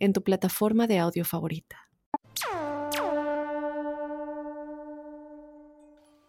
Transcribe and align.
en 0.00 0.12
tu 0.12 0.22
plataforma 0.22 0.88
de 0.88 0.98
audio 0.98 1.24
favorita. 1.24 1.88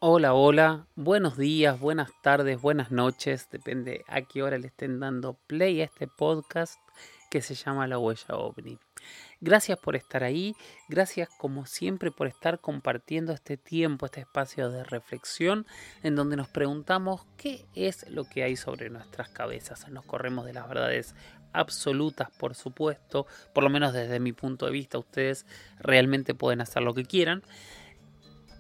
Hola, 0.04 0.34
hola, 0.34 0.88
buenos 0.96 1.38
días, 1.38 1.80
buenas 1.80 2.10
tardes, 2.24 2.60
buenas 2.60 2.92
noches, 2.92 3.50
depende 3.52 4.04
a 4.08 4.22
qué 4.24 4.44
hora 4.44 4.58
le 4.58 4.68
estén 4.68 5.00
dando 5.00 5.40
play 5.48 5.82
a 5.82 5.86
este 5.86 6.08
podcast 6.08 6.80
que 7.30 7.42
se 7.42 7.56
llama 7.56 7.88
La 7.88 7.98
Huella 7.98 8.36
OVNI. 8.36 8.78
Gracias 9.40 9.80
por 9.80 9.96
estar 9.96 10.24
ahí, 10.24 10.56
gracias 10.90 11.30
como 11.38 11.66
siempre 11.66 12.12
por 12.12 12.28
estar 12.28 12.60
compartiendo 12.60 13.32
este 13.32 13.58
tiempo, 13.58 14.06
este 14.06 14.22
espacio 14.22 14.70
de 14.70 14.84
reflexión 14.84 15.66
en 16.04 16.16
donde 16.16 16.36
nos 16.36 16.50
preguntamos 16.50 17.26
qué 17.38 17.66
es 17.74 18.08
lo 18.10 18.26
que 18.26 18.44
hay 18.44 18.56
sobre 18.56 18.90
nuestras 18.90 19.30
cabezas. 19.30 19.88
Nos 19.90 20.06
corremos 20.06 20.46
de 20.46 20.54
las 20.54 20.68
verdades 20.68 21.16
absolutas, 21.54 22.30
por 22.32 22.56
supuesto, 22.56 23.28
por 23.54 23.64
lo 23.64 23.70
menos 23.70 23.94
desde 23.94 24.20
mi 24.20 24.34
punto 24.34 24.66
de 24.66 24.72
vista, 24.72 24.98
ustedes 24.98 25.46
realmente 25.80 26.34
pueden 26.34 26.62
hacer 26.62 26.84
lo 26.84 26.94
que 26.94 27.06
quieran 27.06 27.44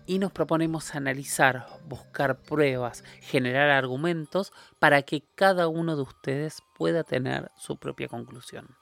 y 0.05 0.19
nos 0.19 0.31
proponemos 0.31 0.95
analizar, 0.95 1.67
buscar 1.85 2.41
pruebas, 2.41 3.03
generar 3.21 3.69
argumentos 3.69 4.51
para 4.79 5.03
que 5.03 5.23
cada 5.35 5.67
uno 5.67 5.95
de 5.95 6.01
ustedes 6.01 6.61
pueda 6.77 7.03
tener 7.03 7.51
su 7.57 7.77
propia 7.77 8.07
conclusión. 8.07 8.80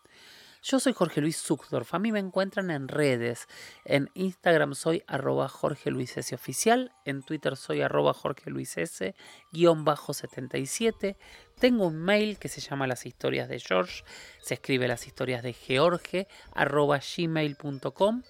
Yo 0.61 0.79
soy 0.81 0.91
Jorge 0.91 1.21
Luis 1.21 1.37
Zuckdorf, 1.41 1.93
a 1.93 1.99
mí 1.99 2.11
me 2.11 2.19
encuentran 2.19 2.69
en 2.69 2.89
redes, 2.89 3.47
en 3.85 4.09
Instagram 4.13 4.75
soy 4.75 5.03
arroba 5.07 5.47
Jorge 5.47 5.89
Luis 5.89 6.17
S 6.17 6.35
oficial, 6.35 6.91
en 7.05 7.23
Twitter 7.23 7.55
soy 7.55 7.81
arroba 7.81 8.13
Jorge 8.13 8.49
Luis 8.49 8.77
S 8.77 9.15
guion 9.53 9.85
bajo 9.85 10.13
77, 10.13 11.15
tengo 11.57 11.87
un 11.87 11.95
mail 11.95 12.37
que 12.39 12.49
se 12.49 12.59
llama 12.59 12.87
las 12.87 13.05
historias 13.05 13.47
de 13.47 13.59
George, 13.59 14.03
se 14.41 14.55
escribe 14.55 14.89
las 14.89 15.07
historias 15.07 15.43
de 15.43 15.53
George 15.53 16.27
arroba 16.53 16.99
gmail.com 16.99 18.23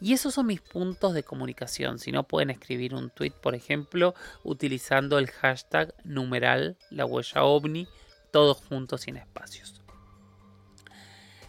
y 0.00 0.12
esos 0.12 0.34
son 0.34 0.46
mis 0.46 0.60
puntos 0.60 1.14
de 1.14 1.22
comunicación. 1.22 1.98
Si 1.98 2.12
no, 2.12 2.24
pueden 2.24 2.50
escribir 2.50 2.94
un 2.94 3.10
tweet, 3.10 3.30
por 3.30 3.54
ejemplo, 3.54 4.14
utilizando 4.42 5.18
el 5.18 5.30
hashtag 5.30 5.94
numeral 6.04 6.76
la 6.90 7.06
huella 7.06 7.44
ovni, 7.44 7.86
todos 8.30 8.58
juntos 8.58 9.02
sin 9.02 9.16
espacios. 9.16 9.81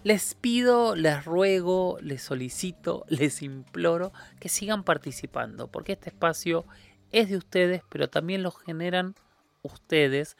Les 0.04 0.36
pido, 0.36 0.96
les 0.96 1.24
ruego, 1.24 1.98
les 2.02 2.22
solicito, 2.22 3.06
les 3.10 3.42
imploro 3.42 4.12
que 4.40 4.50
sigan 4.50 4.84
participando, 4.84 5.70
porque 5.70 5.94
este 5.94 6.10
espacio 6.10 6.66
es 7.12 7.30
de 7.30 7.38
ustedes, 7.38 7.84
pero 7.90 8.10
también 8.10 8.44
lo 8.44 8.52
generan 8.52 9.16
ustedes 9.62 10.36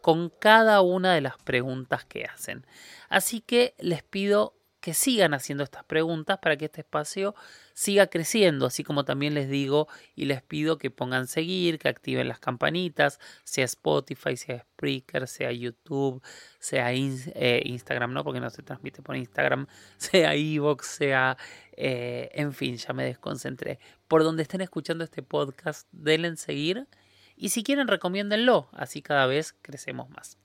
con 0.00 0.30
cada 0.30 0.80
una 0.82 1.14
de 1.14 1.20
las 1.20 1.36
preguntas 1.38 2.04
que 2.04 2.24
hacen. 2.24 2.64
Así 3.08 3.40
que 3.40 3.74
les 3.78 4.04
pido 4.04 4.54
que 4.80 4.94
sigan 4.94 5.34
haciendo 5.34 5.64
estas 5.64 5.84
preguntas 5.84 6.38
para 6.38 6.56
que 6.56 6.66
este 6.66 6.82
espacio 6.82 7.34
siga 7.78 8.08
creciendo, 8.08 8.66
así 8.66 8.82
como 8.82 9.04
también 9.04 9.34
les 9.34 9.48
digo 9.48 9.86
y 10.16 10.24
les 10.24 10.42
pido 10.42 10.78
que 10.78 10.90
pongan 10.90 11.28
seguir, 11.28 11.78
que 11.78 11.88
activen 11.88 12.26
las 12.26 12.40
campanitas, 12.40 13.20
sea 13.44 13.64
Spotify, 13.66 14.36
sea 14.36 14.58
Spreaker, 14.58 15.28
sea 15.28 15.52
YouTube, 15.52 16.20
sea 16.58 16.92
eh, 16.92 17.62
Instagram, 17.64 18.12
no 18.12 18.24
porque 18.24 18.40
no 18.40 18.50
se 18.50 18.64
transmite 18.64 19.00
por 19.00 19.14
Instagram, 19.14 19.68
sea 19.96 20.34
Evox, 20.34 20.88
sea, 20.88 21.38
eh, 21.76 22.30
en 22.32 22.52
fin, 22.52 22.78
ya 22.78 22.92
me 22.92 23.04
desconcentré. 23.04 23.78
Por 24.08 24.24
donde 24.24 24.42
estén 24.42 24.60
escuchando 24.60 25.04
este 25.04 25.22
podcast, 25.22 25.86
denle 25.92 26.26
en 26.26 26.36
seguir 26.36 26.88
y 27.36 27.50
si 27.50 27.62
quieren 27.62 27.86
recomiéndenlo, 27.86 28.68
así 28.72 29.02
cada 29.02 29.26
vez 29.26 29.54
crecemos 29.62 30.10
más. 30.10 30.36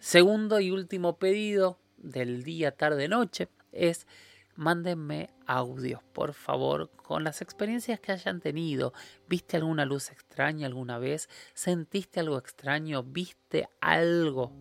Segundo 0.00 0.58
y 0.58 0.72
último 0.72 1.16
pedido, 1.16 1.78
del 1.96 2.42
día, 2.42 2.72
tarde, 2.72 3.06
noche 3.06 3.46
es 3.70 4.08
mándenme 4.60 5.30
audios, 5.46 6.02
por 6.12 6.34
favor, 6.34 6.90
con 6.90 7.24
las 7.24 7.40
experiencias 7.40 7.98
que 7.98 8.12
hayan 8.12 8.40
tenido. 8.40 8.92
¿Viste 9.26 9.56
alguna 9.56 9.86
luz 9.86 10.10
extraña 10.10 10.66
alguna 10.66 10.98
vez? 10.98 11.30
¿Sentiste 11.54 12.20
algo 12.20 12.36
extraño? 12.36 13.02
¿Viste 13.02 13.70
algo? 13.80 14.52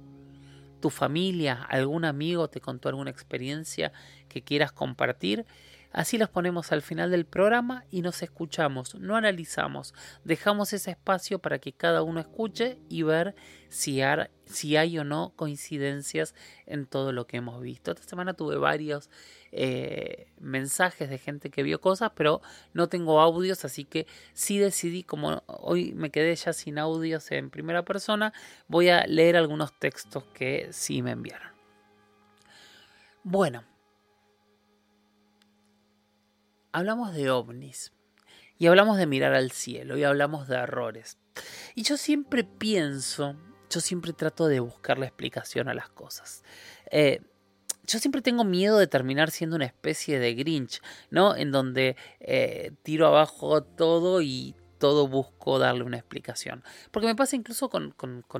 ¿Tu 0.79 0.89
familia, 0.89 1.63
algún 1.63 2.05
amigo 2.05 2.47
te 2.47 2.61
contó 2.61 2.87
alguna 2.87 3.11
experiencia 3.11 3.91
que 4.29 4.41
quieras 4.41 4.71
compartir? 4.71 5.45
Así 5.91 6.19
los 6.19 6.29
ponemos 6.29 6.71
al 6.71 6.83
final 6.83 7.09
del 7.09 7.25
programa 7.25 7.83
y 7.89 8.03
nos 8.03 8.21
escuchamos, 8.21 8.93
no 8.95 9.15
analizamos, 9.15 9.95
dejamos 10.23 10.71
ese 10.71 10.91
espacio 10.91 11.39
para 11.39 11.57
que 11.57 11.73
cada 11.73 12.03
uno 12.03 12.19
escuche 12.19 12.77
y 12.89 13.01
ver 13.01 13.33
si 13.69 14.01
hay, 14.01 14.99
o 14.99 15.03
no 15.03 15.33
coincidencias 15.35 16.35
en 16.67 16.85
todo 16.85 17.11
lo 17.11 17.25
que 17.25 17.37
hemos 17.37 17.59
visto. 17.61 17.91
Esta 17.91 18.07
semana 18.07 18.35
tuve 18.35 18.57
varios 18.57 19.09
eh, 19.51 20.27
mensajes 20.39 21.09
de 21.09 21.17
gente 21.17 21.49
que 21.49 21.63
vio 21.63 21.81
cosas, 21.81 22.11
pero 22.15 22.41
no 22.73 22.87
tengo 22.87 23.19
audios, 23.19 23.65
así 23.65 23.83
que 23.83 24.05
sí 24.33 24.59
decidí, 24.59 25.03
como 25.03 25.43
hoy 25.47 25.93
me 25.93 26.11
quedé 26.11 26.35
ya 26.35 26.53
sin 26.53 26.77
audios 26.77 27.31
en 27.31 27.49
primera 27.49 27.83
persona, 27.83 28.31
voy 28.67 28.89
a 28.89 29.07
leer 29.07 29.37
algunos 29.37 29.73
textos 29.79 30.23
que 30.35 30.67
sí 30.71 31.01
me 31.01 31.11
enviaron. 31.11 31.49
Bueno, 33.23 33.63
hablamos 36.71 37.13
de 37.13 37.29
ovnis 37.31 37.91
y 38.57 38.67
hablamos 38.67 38.97
de 38.97 39.05
mirar 39.05 39.33
al 39.33 39.51
cielo 39.51 39.97
y 39.97 40.03
hablamos 40.03 40.47
de 40.47 40.57
errores. 40.57 41.17
Y 41.75 41.83
yo 41.83 41.97
siempre 41.97 42.43
pienso, 42.43 43.35
yo 43.69 43.79
siempre 43.79 44.13
trato 44.13 44.47
de 44.47 44.59
buscar 44.59 44.97
la 44.97 45.05
explicación 45.05 45.69
a 45.69 45.73
las 45.73 45.89
cosas. 45.89 46.43
Eh, 46.91 47.21
yo 47.85 47.97
siempre 47.99 48.21
tengo 48.21 48.43
miedo 48.43 48.77
de 48.77 48.87
terminar 48.87 49.31
siendo 49.31 49.55
una 49.55 49.65
especie 49.65 50.19
de 50.19 50.35
Grinch, 50.35 50.81
¿no? 51.09 51.35
En 51.35 51.51
donde 51.51 51.95
eh, 52.19 52.71
tiro 52.83 53.07
abajo 53.07 53.63
todo 53.63 54.21
y 54.21 54.55
todo 54.79 55.07
busco 55.07 55.59
darle 55.59 55.83
una 55.83 55.97
explicación. 55.97 56.63
Porque 56.89 57.07
me 57.07 57.15
pasa 57.15 57.35
incluso 57.35 57.69
con, 57.69 57.93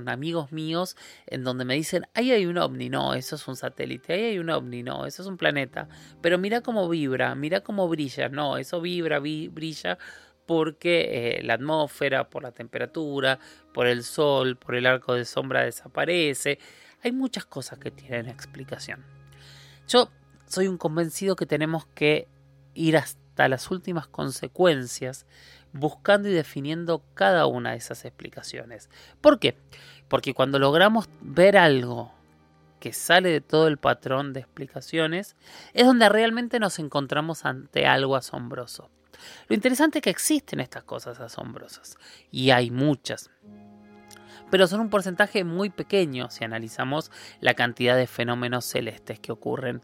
amigos 0.08 0.52
míos 0.52 0.96
en 1.28 1.44
donde 1.44 1.66
me 1.66 1.76
dicen, 1.76 2.08
ahí 2.16 2.32
hay 2.32 2.46
un 2.46 2.58
ovni, 2.58 2.90
no, 2.90 3.14
eso 3.14 3.36
es 3.36 3.48
un 3.48 3.56
satélite, 3.56 4.14
ahí 4.14 4.24
hay 4.24 4.40
un 4.40 4.50
ovni, 4.50 4.82
no, 4.82 5.06
eso 5.06 5.22
es 5.22 5.28
un 5.28 5.38
planeta. 5.38 5.88
Pero 6.22 6.38
mira 6.40 6.62
cómo 6.62 6.90
vibra, 6.90 7.36
mira 7.36 7.62
cómo 7.62 7.88
brilla, 7.88 8.30
no, 8.30 8.58
eso 8.58 8.82
vibra, 8.82 9.20
brilla 9.20 9.98
porque 10.46 11.38
eh, 11.38 11.44
la 11.44 11.54
atmósfera, 11.54 12.28
por 12.28 12.42
la 12.42 12.52
temperatura, 12.52 13.38
por 13.72 13.86
el 13.86 14.04
sol, 14.04 14.58
por 14.58 14.74
el 14.74 14.88
arco 14.88 15.14
de 15.14 15.26
sombra 15.26 15.64
desaparece. 15.64 16.58
Hay 17.04 17.12
muchas 17.12 17.46
cosas 17.46 17.78
que 17.78 17.92
tienen 17.92 18.28
explicación. 18.28 19.06
Yo 19.88 20.10
soy 20.48 20.68
un 20.68 20.80
convencido 20.80 21.36
que 21.36 21.46
tenemos 21.46 21.86
que 21.86 22.28
ir 22.74 22.98
hasta 22.98 23.48
las 23.48 23.70
últimas 23.70 24.08
consecuencias 24.08 25.28
buscando 25.74 26.30
y 26.30 26.34
definiendo 26.34 27.04
cada 27.14 27.46
una 27.46 27.72
de 27.72 27.78
esas 27.78 28.06
explicaciones. 28.06 28.90
¿Por 29.22 29.40
qué? 29.40 29.58
Porque 30.08 30.34
cuando 30.34 30.60
logramos 30.60 31.10
ver 31.22 31.58
algo 31.58 32.14
que 32.80 32.94
sale 32.94 33.30
de 33.30 33.42
todo 33.42 33.68
el 33.68 33.78
patrón 33.78 34.34
de 34.34 34.40
explicaciones, 34.40 35.36
es 35.74 35.86
donde 35.86 36.10
realmente 36.10 36.60
nos 36.60 36.80
encontramos 36.80 37.46
ante 37.46 37.86
algo 37.86 38.16
asombroso. 38.16 38.90
Lo 39.48 39.56
interesante 39.56 40.00
es 40.00 40.04
que 40.04 40.10
existen 40.10 40.60
estas 40.60 40.84
cosas 40.84 41.20
asombrosas, 41.20 41.98
y 42.32 42.52
hay 42.52 42.72
muchas. 42.72 43.30
Pero 44.50 44.66
son 44.66 44.80
un 44.80 44.90
porcentaje 44.90 45.44
muy 45.44 45.70
pequeño 45.70 46.30
si 46.30 46.44
analizamos 46.44 47.12
la 47.40 47.54
cantidad 47.54 47.96
de 47.96 48.08
fenómenos 48.08 48.66
celestes 48.66 49.20
que 49.20 49.32
ocurren 49.32 49.82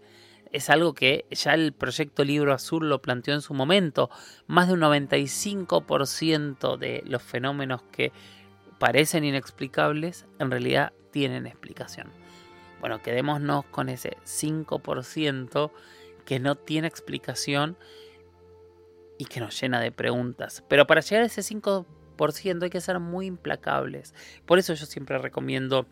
es 0.55 0.69
algo 0.69 0.93
que 0.93 1.25
ya 1.31 1.53
el 1.53 1.73
proyecto 1.73 2.23
Libro 2.23 2.53
Azul 2.53 2.87
lo 2.87 3.01
planteó 3.01 3.33
en 3.33 3.41
su 3.41 3.53
momento. 3.53 4.09
Más 4.47 4.67
de 4.67 4.75
un 4.75 4.79
95% 4.79 6.77
de 6.77 7.03
los 7.05 7.21
fenómenos 7.21 7.81
que 7.91 8.13
parecen 8.79 9.25
inexplicables 9.25 10.25
en 10.39 10.49
realidad 10.49 10.93
tienen 11.11 11.45
explicación. 11.45 12.09
Bueno, 12.79 13.01
quedémonos 13.01 13.65
con 13.65 13.89
ese 13.89 14.15
5% 14.23 15.71
que 16.23 16.39
no 16.39 16.55
tiene 16.55 16.87
explicación 16.87 17.77
y 19.17 19.25
que 19.25 19.41
nos 19.41 19.59
llena 19.59 19.81
de 19.81 19.91
preguntas. 19.91 20.63
Pero 20.69 20.87
para 20.87 21.01
llegar 21.01 21.23
a 21.23 21.27
ese 21.27 21.41
5% 21.41 22.63
hay 22.63 22.69
que 22.69 22.79
ser 22.79 22.99
muy 23.01 23.25
implacables. 23.25 24.13
Por 24.45 24.57
eso 24.57 24.73
yo 24.73 24.85
siempre 24.85 25.17
recomiendo 25.17 25.85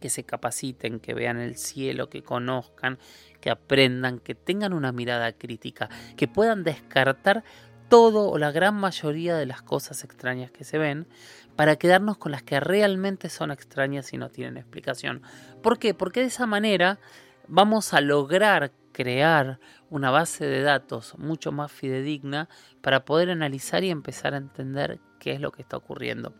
que 0.00 0.10
se 0.10 0.24
capaciten, 0.24 1.00
que 1.00 1.14
vean 1.14 1.38
el 1.38 1.56
cielo, 1.56 2.08
que 2.08 2.22
conozcan, 2.22 2.98
que 3.40 3.50
aprendan, 3.50 4.18
que 4.18 4.34
tengan 4.34 4.72
una 4.72 4.92
mirada 4.92 5.32
crítica, 5.32 5.88
que 6.16 6.28
puedan 6.28 6.64
descartar 6.64 7.44
todo 7.88 8.30
o 8.30 8.38
la 8.38 8.52
gran 8.52 8.76
mayoría 8.76 9.36
de 9.36 9.46
las 9.46 9.62
cosas 9.62 10.04
extrañas 10.04 10.50
que 10.52 10.64
se 10.64 10.78
ven 10.78 11.08
para 11.56 11.76
quedarnos 11.76 12.16
con 12.16 12.32
las 12.32 12.42
que 12.42 12.60
realmente 12.60 13.28
son 13.28 13.50
extrañas 13.50 14.12
y 14.12 14.16
no 14.16 14.30
tienen 14.30 14.56
explicación. 14.56 15.22
¿Por 15.62 15.78
qué? 15.78 15.92
Porque 15.92 16.20
de 16.20 16.26
esa 16.26 16.46
manera 16.46 17.00
vamos 17.48 17.92
a 17.92 18.00
lograr 18.00 18.72
crear 18.92 19.58
una 19.88 20.10
base 20.10 20.46
de 20.46 20.62
datos 20.62 21.18
mucho 21.18 21.52
más 21.52 21.72
fidedigna 21.72 22.48
para 22.80 23.04
poder 23.04 23.30
analizar 23.30 23.82
y 23.82 23.90
empezar 23.90 24.34
a 24.34 24.38
entender 24.38 25.00
qué 25.18 25.32
es 25.32 25.40
lo 25.40 25.50
que 25.50 25.62
está 25.62 25.76
ocurriendo 25.76 26.34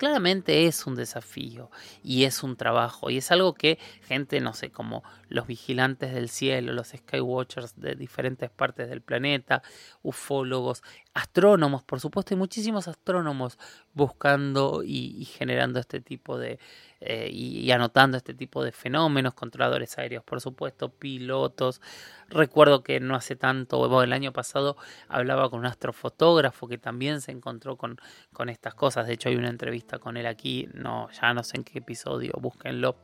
claramente 0.00 0.66
es 0.66 0.86
un 0.86 0.94
desafío 0.94 1.70
y 2.02 2.24
es 2.24 2.42
un 2.42 2.56
trabajo 2.56 3.10
y 3.10 3.18
es 3.18 3.30
algo 3.30 3.52
que 3.52 3.78
gente, 4.08 4.40
no 4.40 4.54
sé, 4.54 4.70
como 4.70 5.02
los 5.28 5.46
vigilantes 5.46 6.14
del 6.14 6.30
cielo, 6.30 6.72
los 6.72 6.88
skywatchers 6.88 7.78
de 7.78 7.96
diferentes 7.96 8.48
partes 8.48 8.88
del 8.88 9.02
planeta, 9.02 9.62
ufólogos, 10.02 10.82
astrónomos, 11.12 11.82
por 11.82 12.00
supuesto, 12.00 12.34
hay 12.34 12.38
muchísimos 12.38 12.86
astrónomos 12.86 13.58
buscando 13.94 14.82
y, 14.84 15.24
generando 15.24 15.80
este 15.80 16.00
tipo 16.00 16.38
de, 16.38 16.58
eh, 17.00 17.28
y, 17.32 17.70
anotando 17.72 18.16
este 18.16 18.32
tipo 18.32 18.62
de 18.62 18.72
fenómenos, 18.72 19.34
controladores 19.34 19.98
aéreos, 19.98 20.22
por 20.22 20.40
supuesto, 20.40 20.88
pilotos. 20.88 21.80
Recuerdo 22.28 22.82
que 22.82 23.00
no 23.00 23.16
hace 23.16 23.34
tanto, 23.34 24.02
el 24.02 24.12
año 24.12 24.32
pasado 24.32 24.76
hablaba 25.08 25.50
con 25.50 25.60
un 25.60 25.66
astrofotógrafo 25.66 26.68
que 26.68 26.78
también 26.78 27.20
se 27.20 27.32
encontró 27.32 27.76
con, 27.76 27.98
con 28.32 28.48
estas 28.48 28.74
cosas. 28.74 29.06
De 29.06 29.14
hecho, 29.14 29.28
hay 29.28 29.36
una 29.36 29.48
entrevista 29.48 29.98
con 29.98 30.16
él 30.16 30.26
aquí, 30.26 30.68
no, 30.74 31.10
ya 31.10 31.34
no 31.34 31.42
sé 31.42 31.56
en 31.56 31.64
qué 31.64 31.78
episodio, 31.80 32.32
búsquenlo. 32.40 32.96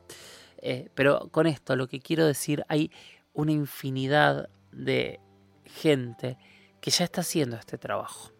Eh, 0.58 0.90
pero 0.94 1.28
con 1.30 1.46
esto 1.46 1.76
lo 1.76 1.88
que 1.88 2.00
quiero 2.00 2.24
decir, 2.26 2.64
hay 2.68 2.90
una 3.32 3.52
infinidad 3.52 4.48
de 4.72 5.20
gente 5.64 6.38
que 6.86 6.92
ya 6.92 7.04
está 7.04 7.22
haciendo 7.22 7.56
este 7.56 7.78
trabajo. 7.78 8.30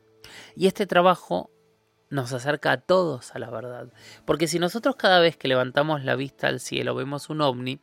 Y 0.55 0.69
este 0.69 0.87
trabajo 0.87 1.51
nos 2.11 2.33
acerca 2.33 2.71
a 2.71 2.81
todos 2.81 3.35
a 3.35 3.41
la 3.41 3.51
verdad. 3.51 3.93
Porque 4.25 4.47
si 4.47 4.61
nosotros 4.61 4.95
cada 4.95 5.19
vez 5.19 5.37
que 5.37 5.49
levantamos 5.49 6.05
la 6.05 6.15
vista 6.15 6.47
al 6.47 6.61
cielo 6.61 6.95
vemos 6.95 7.29
un 7.29 7.41
ovni 7.41 7.81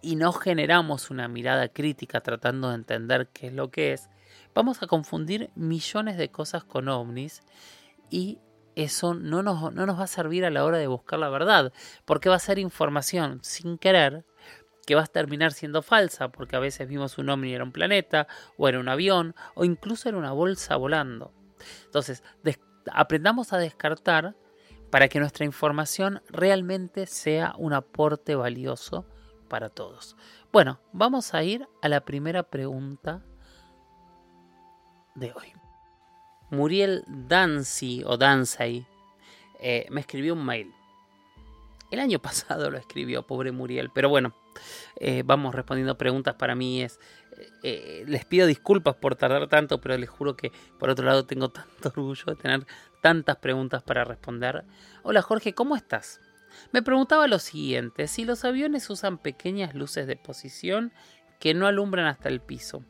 y 0.00 0.16
no 0.16 0.32
generamos 0.32 1.10
una 1.10 1.28
mirada 1.28 1.68
crítica 1.68 2.22
tratando 2.22 2.70
de 2.70 2.76
entender 2.76 3.28
qué 3.34 3.48
es 3.48 3.52
lo 3.52 3.70
que 3.70 3.92
es, 3.92 4.08
vamos 4.54 4.82
a 4.82 4.86
confundir 4.86 5.50
millones 5.54 6.16
de 6.16 6.30
cosas 6.30 6.64
con 6.64 6.88
ovnis 6.88 7.42
y 8.08 8.38
eso 8.76 9.12
no 9.12 9.42
nos, 9.42 9.74
no 9.74 9.84
nos 9.84 9.98
va 9.98 10.04
a 10.04 10.06
servir 10.06 10.46
a 10.46 10.50
la 10.50 10.64
hora 10.64 10.78
de 10.78 10.86
buscar 10.86 11.18
la 11.18 11.28
verdad, 11.28 11.70
porque 12.06 12.30
va 12.30 12.36
a 12.36 12.38
ser 12.38 12.58
información 12.58 13.40
sin 13.42 13.76
querer 13.76 14.24
que 14.88 14.94
va 14.94 15.02
a 15.02 15.06
terminar 15.06 15.52
siendo 15.52 15.82
falsa, 15.82 16.30
porque 16.30 16.56
a 16.56 16.60
veces 16.60 16.88
vimos 16.88 17.18
un 17.18 17.28
ovni 17.28 17.52
era 17.52 17.62
un 17.62 17.72
planeta, 17.72 18.26
o 18.56 18.70
era 18.70 18.80
un 18.80 18.88
avión, 18.88 19.34
o 19.54 19.66
incluso 19.66 20.08
era 20.08 20.16
una 20.16 20.32
bolsa 20.32 20.76
volando. 20.76 21.34
Entonces, 21.84 22.24
aprendamos 22.90 23.52
a 23.52 23.58
descartar 23.58 24.34
para 24.90 25.08
que 25.08 25.20
nuestra 25.20 25.44
información 25.44 26.22
realmente 26.30 27.04
sea 27.04 27.52
un 27.58 27.74
aporte 27.74 28.34
valioso 28.34 29.04
para 29.50 29.68
todos. 29.68 30.16
Bueno, 30.52 30.80
vamos 30.94 31.34
a 31.34 31.42
ir 31.42 31.68
a 31.82 31.90
la 31.90 32.06
primera 32.06 32.44
pregunta 32.44 33.22
de 35.16 35.34
hoy. 35.34 35.52
Muriel 36.48 37.04
Dancy 37.08 38.04
o 38.06 38.16
Dancy 38.16 38.86
eh, 39.60 39.86
me 39.90 40.00
escribió 40.00 40.32
un 40.32 40.46
mail. 40.46 40.72
El 41.90 42.00
año 42.00 42.18
pasado 42.22 42.70
lo 42.70 42.78
escribió, 42.78 43.26
pobre 43.26 43.52
Muriel, 43.52 43.90
pero 43.92 44.08
bueno, 44.08 44.34
eh, 44.96 45.22
vamos 45.24 45.54
respondiendo 45.54 45.96
preguntas 45.98 46.34
para 46.34 46.54
mí 46.54 46.82
es 46.82 47.00
eh, 47.62 48.04
les 48.06 48.24
pido 48.24 48.46
disculpas 48.46 48.96
por 48.96 49.16
tardar 49.16 49.48
tanto 49.48 49.80
pero 49.80 49.96
les 49.96 50.08
juro 50.08 50.36
que 50.36 50.52
por 50.78 50.90
otro 50.90 51.06
lado 51.06 51.24
tengo 51.26 51.48
tanto 51.50 51.88
orgullo 51.88 52.24
de 52.26 52.36
tener 52.36 52.66
tantas 53.00 53.36
preguntas 53.36 53.82
para 53.82 54.04
responder 54.04 54.64
hola 55.02 55.22
Jorge 55.22 55.54
cómo 55.54 55.76
estás 55.76 56.20
me 56.72 56.82
preguntaba 56.82 57.26
lo 57.26 57.38
siguiente 57.38 58.08
si 58.08 58.24
los 58.24 58.44
aviones 58.44 58.88
usan 58.90 59.18
pequeñas 59.18 59.74
luces 59.74 60.06
de 60.06 60.16
posición 60.16 60.92
que 61.40 61.54
no 61.54 61.66
alumbran 61.66 62.06
hasta 62.06 62.28
el 62.28 62.40
piso 62.40 62.84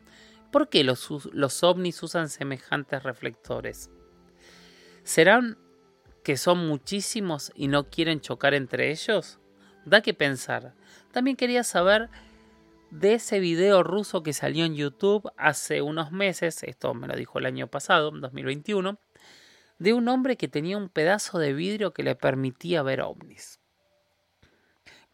¿por 0.51 0.69
qué 0.69 0.85
los, 0.85 1.09
los 1.33 1.63
ovnis 1.63 2.03
usan 2.03 2.29
semejantes 2.29 3.03
reflectores? 3.03 3.91
¿serán 5.09 5.57
que 6.23 6.37
son 6.37 6.69
muchísimos 6.69 7.51
y 7.55 7.69
no 7.69 7.89
quieren 7.89 8.21
chocar 8.21 8.53
entre 8.53 8.91
ellos? 8.91 9.39
Da 9.89 10.03
que 10.03 10.13
pensar. 10.13 10.75
También 11.13 11.37
quería 11.37 11.65
saber 11.65 12.11
de 12.91 13.15
ese 13.15 13.41
video 13.41 13.83
ruso 13.83 14.23
que 14.23 14.35
salió 14.35 14.67
en 14.67 14.75
YouTube 14.75 15.31
hace 15.39 15.81
unos 15.81 16.13
meses, 16.13 16.63
esto 16.63 16.93
me 16.93 17.07
lo 17.07 17.17
dijo 17.17 17.39
el 17.39 17.47
año 17.47 17.69
pasado, 17.69 18.11
2021, 18.11 18.99
de 19.79 19.93
un 19.95 20.09
hombre 20.09 20.37
que 20.37 20.47
tenía 20.47 20.77
un 20.77 20.91
pedazo 20.91 21.39
de 21.39 21.55
vidrio 21.55 21.95
que 21.95 22.03
le 22.03 22.17
permitía 22.17 22.83
ver 22.83 23.01
ovnis. 23.01 23.61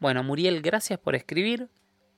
Bueno, 0.01 0.25
Muriel, 0.25 0.61
gracias 0.61 0.99
por 0.99 1.15
escribir. 1.15 1.69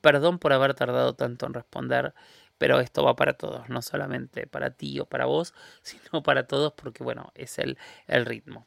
Perdón 0.01 0.39
por 0.39 0.55
haber 0.55 0.73
tardado 0.73 1.15
tanto 1.15 1.47
en 1.47 1.55
responder, 1.55 2.15
pero 2.57 2.81
esto 2.81 3.05
va 3.05 3.17
para 3.17 3.35
todos, 3.35 3.69
no 3.69 3.83
solamente 3.83 4.47
para 4.47 4.71
ti 4.71 4.99
o 5.01 5.05
para 5.05 5.27
vos, 5.27 5.53
sino 5.83 6.23
para 6.23 6.47
todos 6.47 6.73
porque, 6.73 7.05
bueno, 7.05 7.33
es 7.35 7.59
el, 7.59 7.77
el 8.07 8.25
ritmo. 8.25 8.67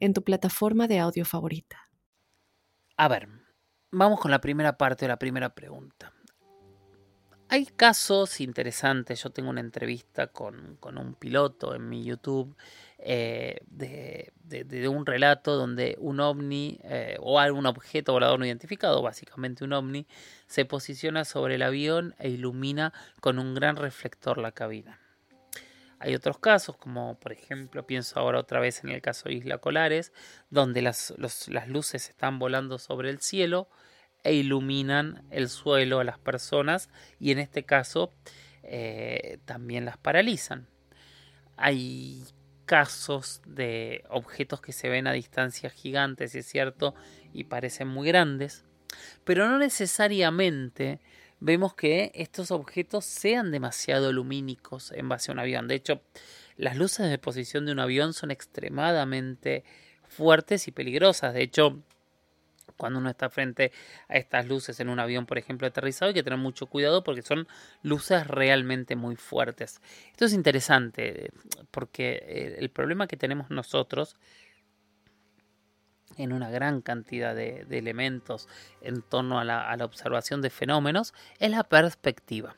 en 0.00 0.14
tu 0.14 0.22
plataforma 0.24 0.88
de 0.88 0.98
audio 0.98 1.24
favorita. 1.24 1.88
A 2.96 3.08
ver, 3.08 3.28
vamos 3.90 4.18
con 4.18 4.30
la 4.30 4.40
primera 4.40 4.76
parte 4.76 5.04
de 5.04 5.08
la 5.08 5.18
primera 5.18 5.54
pregunta. 5.54 6.12
Hay 7.52 7.66
casos 7.66 8.40
interesantes, 8.40 9.24
yo 9.24 9.30
tengo 9.30 9.50
una 9.50 9.60
entrevista 9.60 10.28
con, 10.28 10.78
un 10.80 11.14
piloto 11.14 11.74
en 11.74 11.88
mi 11.88 12.04
YouTube 12.04 12.56
eh, 12.98 13.58
de, 13.66 14.88
un 14.88 15.04
relato 15.04 15.56
donde 15.56 15.96
un 15.98 16.20
ovni 16.20 16.78
eh, 16.84 17.16
o 17.18 17.40
algún 17.40 17.66
objeto 17.66 18.12
volador 18.12 18.38
no 18.38 18.46
identificado, 18.46 19.02
básicamente 19.02 19.64
un 19.64 19.72
ovni, 19.72 20.06
se 20.46 20.64
posiciona 20.64 21.24
sobre 21.24 21.56
el 21.56 21.62
avión 21.62 22.14
e 22.20 22.30
ilumina 22.30 22.92
con 23.20 23.40
un 23.40 23.54
gran 23.54 23.74
reflector 23.74 24.38
la 24.38 24.52
cabina. 24.52 24.99
Hay 26.00 26.14
otros 26.14 26.38
casos, 26.38 26.76
como 26.78 27.18
por 27.20 27.30
ejemplo, 27.32 27.86
pienso 27.86 28.18
ahora 28.18 28.40
otra 28.40 28.58
vez 28.58 28.82
en 28.82 28.90
el 28.90 29.02
caso 29.02 29.28
de 29.28 29.34
Isla 29.34 29.58
Colares, 29.58 30.12
donde 30.48 30.80
las, 30.80 31.14
las 31.18 31.68
luces 31.68 32.08
están 32.08 32.38
volando 32.38 32.78
sobre 32.78 33.10
el 33.10 33.20
cielo 33.20 33.68
e 34.24 34.32
iluminan 34.32 35.22
el 35.30 35.50
suelo 35.50 36.00
a 36.00 36.04
las 36.04 36.18
personas 36.18 36.88
y 37.18 37.32
en 37.32 37.38
este 37.38 37.64
caso 37.64 38.12
eh, 38.62 39.38
también 39.44 39.84
las 39.84 39.98
paralizan. 39.98 40.66
Hay 41.58 42.24
casos 42.64 43.42
de 43.44 44.04
objetos 44.08 44.62
que 44.62 44.72
se 44.72 44.88
ven 44.88 45.06
a 45.06 45.12
distancias 45.12 45.72
gigantes, 45.74 46.34
es 46.34 46.46
cierto, 46.46 46.94
y 47.34 47.44
parecen 47.44 47.88
muy 47.88 48.08
grandes, 48.08 48.64
pero 49.24 49.48
no 49.48 49.58
necesariamente 49.58 51.00
vemos 51.40 51.74
que 51.74 52.12
estos 52.14 52.50
objetos 52.50 53.04
sean 53.04 53.50
demasiado 53.50 54.12
lumínicos 54.12 54.92
en 54.92 55.08
base 55.08 55.30
a 55.30 55.34
un 55.34 55.40
avión. 55.40 55.66
De 55.68 55.74
hecho, 55.74 56.02
las 56.56 56.76
luces 56.76 57.10
de 57.10 57.18
posición 57.18 57.66
de 57.66 57.72
un 57.72 57.80
avión 57.80 58.12
son 58.12 58.30
extremadamente 58.30 59.64
fuertes 60.08 60.68
y 60.68 60.72
peligrosas. 60.72 61.34
De 61.34 61.42
hecho, 61.42 61.82
cuando 62.76 62.98
uno 62.98 63.10
está 63.10 63.28
frente 63.30 63.72
a 64.08 64.16
estas 64.16 64.46
luces 64.46 64.80
en 64.80 64.88
un 64.88 65.00
avión, 65.00 65.26
por 65.26 65.38
ejemplo, 65.38 65.66
aterrizado, 65.66 66.08
hay 66.08 66.14
que 66.14 66.22
tener 66.22 66.38
mucho 66.38 66.66
cuidado 66.66 67.04
porque 67.04 67.22
son 67.22 67.46
luces 67.82 68.26
realmente 68.26 68.96
muy 68.96 69.16
fuertes. 69.16 69.80
Esto 70.10 70.24
es 70.24 70.32
interesante 70.32 71.30
porque 71.70 72.56
el 72.58 72.70
problema 72.70 73.06
que 73.06 73.16
tenemos 73.16 73.50
nosotros 73.50 74.16
en 76.22 76.32
una 76.32 76.50
gran 76.50 76.80
cantidad 76.80 77.34
de, 77.34 77.66
elementos 77.70 78.48
en 78.80 79.02
torno 79.02 79.38
a 79.38 79.44
la, 79.44 79.84
observación 79.84 80.42
de 80.42 80.50
fenómenos 80.50 81.14
es 81.38 81.50
la 81.50 81.64
perspectiva. 81.64 82.56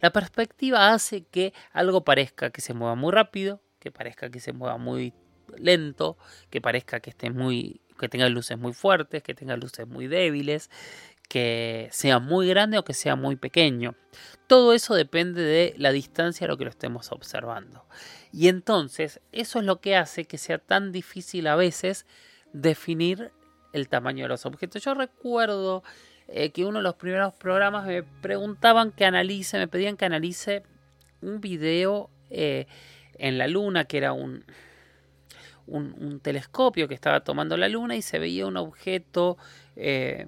La 0.00 0.10
perspectiva 0.10 0.92
hace 0.92 1.22
que 1.22 1.52
algo 1.72 2.04
parezca 2.04 2.50
que 2.50 2.60
se 2.60 2.74
mueva 2.74 2.94
muy 2.94 3.12
rápido, 3.12 3.60
que 3.78 3.90
parezca 3.90 4.30
que 4.30 4.40
se 4.40 4.52
mueva 4.52 4.78
muy 4.78 5.12
lento, 5.56 6.16
que 6.48 6.60
parezca 6.60 7.00
que 7.00 7.10
esté 7.10 7.30
muy 7.30 7.80
que 7.98 8.08
tenga 8.08 8.30
luces 8.30 8.56
muy 8.56 8.72
fuertes, 8.72 9.22
que 9.22 9.34
tenga 9.34 9.56
luces 9.58 9.86
muy 9.86 10.06
débiles, 10.06 10.70
que 11.30 11.88
sea 11.92 12.18
muy 12.18 12.48
grande 12.48 12.76
o 12.76 12.84
que 12.84 12.92
sea 12.92 13.14
muy 13.14 13.36
pequeño. 13.36 13.94
Todo 14.48 14.72
eso 14.72 14.94
depende 14.94 15.42
de 15.42 15.74
la 15.76 15.92
distancia 15.92 16.46
a 16.46 16.48
lo 16.48 16.56
que 16.56 16.64
lo 16.64 16.70
estemos 16.70 17.12
observando. 17.12 17.86
Y 18.32 18.48
entonces 18.48 19.20
eso 19.30 19.60
es 19.60 19.64
lo 19.64 19.80
que 19.80 19.94
hace 19.94 20.24
que 20.24 20.38
sea 20.38 20.58
tan 20.58 20.90
difícil 20.90 21.46
a 21.46 21.54
veces 21.54 22.04
definir 22.52 23.32
el 23.72 23.88
tamaño 23.88 24.24
de 24.24 24.28
los 24.28 24.46
objetos. 24.46 24.82
Yo 24.82 24.94
recuerdo 24.94 25.82
eh, 26.28 26.50
que 26.50 26.64
uno 26.64 26.78
de 26.78 26.82
los 26.82 26.94
primeros 26.94 27.34
programas 27.34 27.86
me 27.86 28.02
preguntaban 28.02 28.92
que 28.92 29.04
analice, 29.04 29.58
me 29.58 29.68
pedían 29.68 29.96
que 29.96 30.04
analice 30.04 30.62
un 31.22 31.40
video 31.40 32.10
eh, 32.30 32.66
en 33.18 33.38
la 33.38 33.46
luna, 33.48 33.84
que 33.84 33.98
era 33.98 34.12
un, 34.12 34.44
un, 35.66 36.20
telescopio 36.20 36.88
que 36.88 36.94
estaba 36.94 37.20
tomando 37.20 37.56
la 37.56 37.68
luna 37.68 37.96
y 37.96 38.02
se 38.02 38.18
veía 38.18 38.46
un 38.46 38.56
objeto 38.56 39.36
eh, 39.76 40.26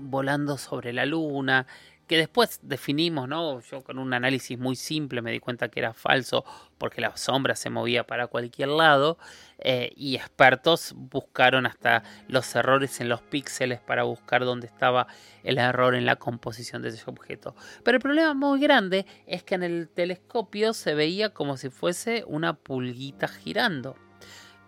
volando 0.00 0.58
sobre 0.58 0.92
la 0.92 1.06
luna, 1.06 1.66
que 2.06 2.16
después 2.16 2.60
definimos, 2.62 3.28
¿no? 3.28 3.60
Yo 3.60 3.82
con 3.82 3.98
un 3.98 4.14
análisis 4.14 4.58
muy 4.58 4.76
simple 4.76 5.22
me 5.22 5.32
di 5.32 5.40
cuenta 5.40 5.68
que 5.68 5.80
era 5.80 5.92
falso 5.92 6.44
porque 6.78 7.00
la 7.00 7.16
sombra 7.16 7.56
se 7.56 7.70
movía 7.70 8.06
para 8.06 8.28
cualquier 8.28 8.68
lado 8.68 9.18
eh, 9.58 9.92
y 9.96 10.14
expertos 10.14 10.92
buscaron 10.96 11.66
hasta 11.66 12.02
los 12.28 12.54
errores 12.54 13.00
en 13.00 13.08
los 13.08 13.22
píxeles 13.22 13.80
para 13.80 14.04
buscar 14.04 14.44
dónde 14.44 14.66
estaba 14.66 15.08
el 15.42 15.58
error 15.58 15.94
en 15.94 16.06
la 16.06 16.16
composición 16.16 16.82
de 16.82 16.90
ese 16.90 17.02
objeto. 17.06 17.56
Pero 17.82 17.96
el 17.96 18.02
problema 18.02 18.34
muy 18.34 18.60
grande 18.60 19.06
es 19.26 19.42
que 19.42 19.56
en 19.56 19.62
el 19.62 19.88
telescopio 19.88 20.74
se 20.74 20.94
veía 20.94 21.30
como 21.30 21.56
si 21.56 21.70
fuese 21.70 22.24
una 22.26 22.54
pulguita 22.54 23.28
girando. 23.28 23.96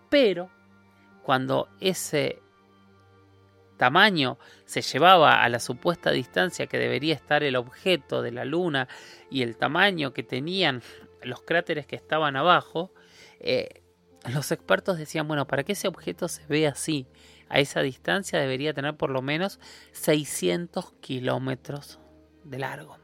Pero 0.09 0.49
cuando 1.23 1.69
ese 1.79 2.41
tamaño 3.79 4.37
se 4.65 4.81
llevaba 4.81 5.41
a 5.41 5.49
la 5.49 5.59
supuesta 5.59 6.11
distancia 6.11 6.67
que 6.67 6.77
debería 6.77 7.15
estar 7.15 7.43
el 7.43 7.55
objeto 7.55 8.21
de 8.21 8.31
la 8.31 8.45
Luna 8.45 8.87
y 9.31 9.41
el 9.41 9.57
tamaño 9.57 10.13
que 10.13 10.21
tenían 10.21 10.83
los 11.23 11.41
cráteres 11.41 11.87
que 11.87 11.95
estaban 11.95 12.35
abajo, 12.35 12.93
eh, 13.39 13.81
los 14.31 14.51
expertos 14.51 14.97
decían, 14.97 15.27
bueno, 15.27 15.47
para 15.47 15.63
que 15.63 15.71
ese 15.71 15.87
objeto 15.87 16.27
se 16.27 16.45
vea 16.47 16.71
así, 16.71 17.07
a 17.47 17.59
esa 17.59 17.81
distancia 17.81 18.39
debería 18.39 18.73
tener 18.73 18.95
por 18.95 19.09
lo 19.09 19.21
menos 19.21 19.59
600 19.93 20.91
kilómetros 20.99 21.99
de 22.43 22.59
largo. 22.59 22.97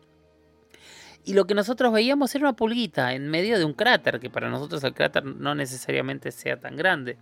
Y 1.24 1.34
lo 1.34 1.48
que 1.48 1.56
nosotros 1.56 1.92
veíamos 1.92 2.36
era 2.36 2.50
una 2.50 2.56
pulguita 2.56 3.14
en 3.14 3.30
medio 3.30 3.58
de 3.58 3.66
un 3.66 3.74
cráter, 3.74 4.20
que 4.20 4.30
para 4.30 4.50
nosotros 4.50 4.84
el 4.84 4.94
cráter 4.94 5.26
no 5.26 5.56
necesariamente 5.56 6.32
sea 6.32 6.60
tan 6.60 6.76
grande. 6.76 7.18